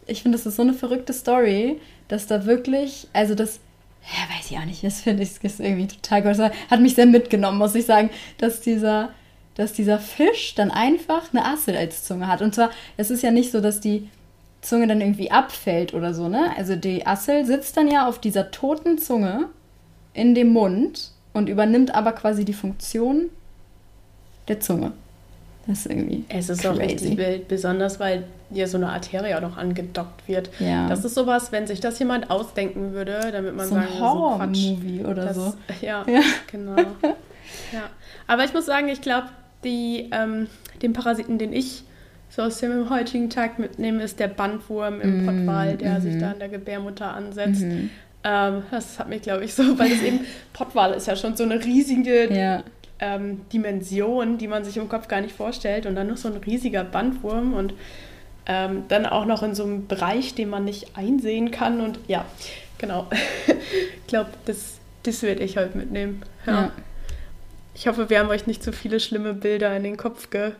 [0.06, 3.58] ich finde, das ist so eine verrückte Story, dass da wirklich, also das,
[4.04, 6.38] ja, weiß ich auch nicht, das finde ich ist irgendwie total groß.
[6.38, 9.10] Hat mich sehr mitgenommen, muss ich sagen, dass dieser,
[9.54, 12.42] dass dieser Fisch dann einfach eine Assel als Zunge hat.
[12.42, 14.08] Und zwar, es ist ja nicht so, dass die
[14.60, 16.50] Zunge dann irgendwie abfällt oder so, ne?
[16.56, 19.46] Also die Assel sitzt dann ja auf dieser toten Zunge
[20.14, 23.30] in dem Mund und übernimmt aber quasi die Funktion
[24.48, 24.92] der Zunge.
[25.66, 26.24] Das ist irgendwie.
[26.28, 26.68] Es ist crazy.
[26.68, 30.50] auch richtig wild, besonders weil hier so eine Arterie auch noch angedockt wird.
[30.60, 30.88] Ja.
[30.88, 35.04] Das ist sowas, wenn sich das jemand ausdenken würde, damit man so sagen ein Horror-Movie
[35.04, 35.54] oder das, so.
[35.80, 36.20] Ja, ja,
[36.50, 36.76] genau.
[36.76, 37.88] ja.
[38.26, 39.28] Aber ich muss sagen, ich glaube,
[39.64, 40.48] ähm,
[40.82, 41.84] den Parasiten, den ich
[42.30, 46.20] so aus dem heutigen Tag mitnehmen, ist der Bandwurm im Mm, Pottwal, der sich mhm.
[46.20, 47.62] da an der Gebärmutter ansetzt.
[47.62, 47.90] Mhm.
[48.24, 50.20] Ähm, das hat mich, glaube ich, so, weil es eben,
[50.52, 52.64] Pottwal ist ja schon so eine riesige Ja.
[52.98, 55.86] ähm, Dimension, die man sich im Kopf gar nicht vorstellt.
[55.86, 57.74] Und dann noch so ein riesiger Bandwurm und
[58.46, 61.80] ähm, dann auch noch in so einem Bereich, den man nicht einsehen kann.
[61.80, 62.24] Und ja,
[62.78, 63.06] genau.
[63.46, 66.22] ich glaube, das, das werde ich heute mitnehmen.
[66.46, 66.52] Ja.
[66.52, 66.72] Ja.
[67.74, 70.52] Ich hoffe, wir haben euch nicht zu viele schlimme Bilder in den Kopf, ge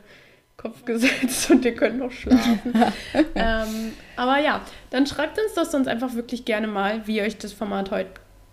[0.56, 2.74] Kopf gesetzt und ihr könnt noch schlafen.
[3.34, 4.60] ähm, aber ja,
[4.90, 8.10] dann schreibt uns das sonst einfach wirklich gerne mal, wie euch das Format heute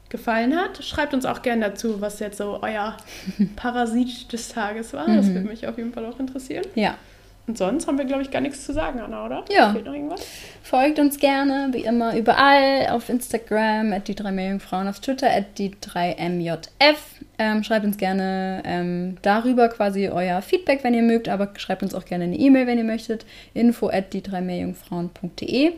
[0.10, 0.84] gefallen hat.
[0.84, 2.98] Schreibt uns auch gerne dazu, was jetzt so euer
[3.56, 5.08] Parasit des Tages war.
[5.08, 6.66] Das würde mich auf jeden Fall auch interessieren.
[6.76, 6.98] ja.
[7.48, 9.44] Und sonst haben wir, glaube ich, gar nichts zu sagen, Anna, oder?
[9.50, 9.74] Ja.
[9.74, 10.26] Fehlt noch irgendwas?
[10.62, 15.58] Folgt uns gerne, wie immer, überall auf Instagram, at die drei Meerjungfrauen, auf Twitter, at
[15.58, 16.98] die 3MJF.
[17.40, 21.96] Ähm, schreibt uns gerne ähm, darüber quasi euer Feedback, wenn ihr mögt, aber schreibt uns
[21.96, 23.26] auch gerne eine E-Mail, wenn ihr möchtet.
[23.54, 25.74] Info at die drei Meerjungfrauen.de.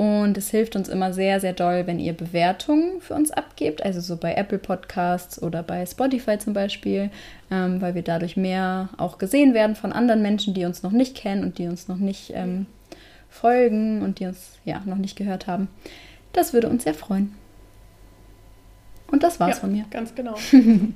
[0.00, 4.00] Und es hilft uns immer sehr, sehr doll, wenn ihr Bewertungen für uns abgebt, also
[4.00, 7.10] so bei Apple Podcasts oder bei Spotify zum Beispiel,
[7.50, 11.14] ähm, weil wir dadurch mehr auch gesehen werden von anderen Menschen, die uns noch nicht
[11.14, 12.64] kennen und die uns noch nicht ähm,
[13.28, 15.68] folgen und die uns ja noch nicht gehört haben.
[16.32, 17.34] Das würde uns sehr freuen.
[19.08, 19.84] Und das war's ja, von mir.
[19.90, 20.34] Ganz genau.
[20.46, 20.94] Freuen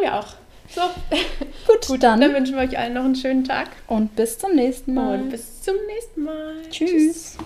[0.00, 0.34] wir auch.
[0.74, 0.80] So,
[1.66, 4.54] Gut, gut, dann, dann wünschen wir euch allen noch einen schönen Tag und bis zum
[4.54, 5.20] nächsten Mal.
[5.20, 6.54] und bis zum nächsten Mal.
[6.70, 7.36] Tschüss.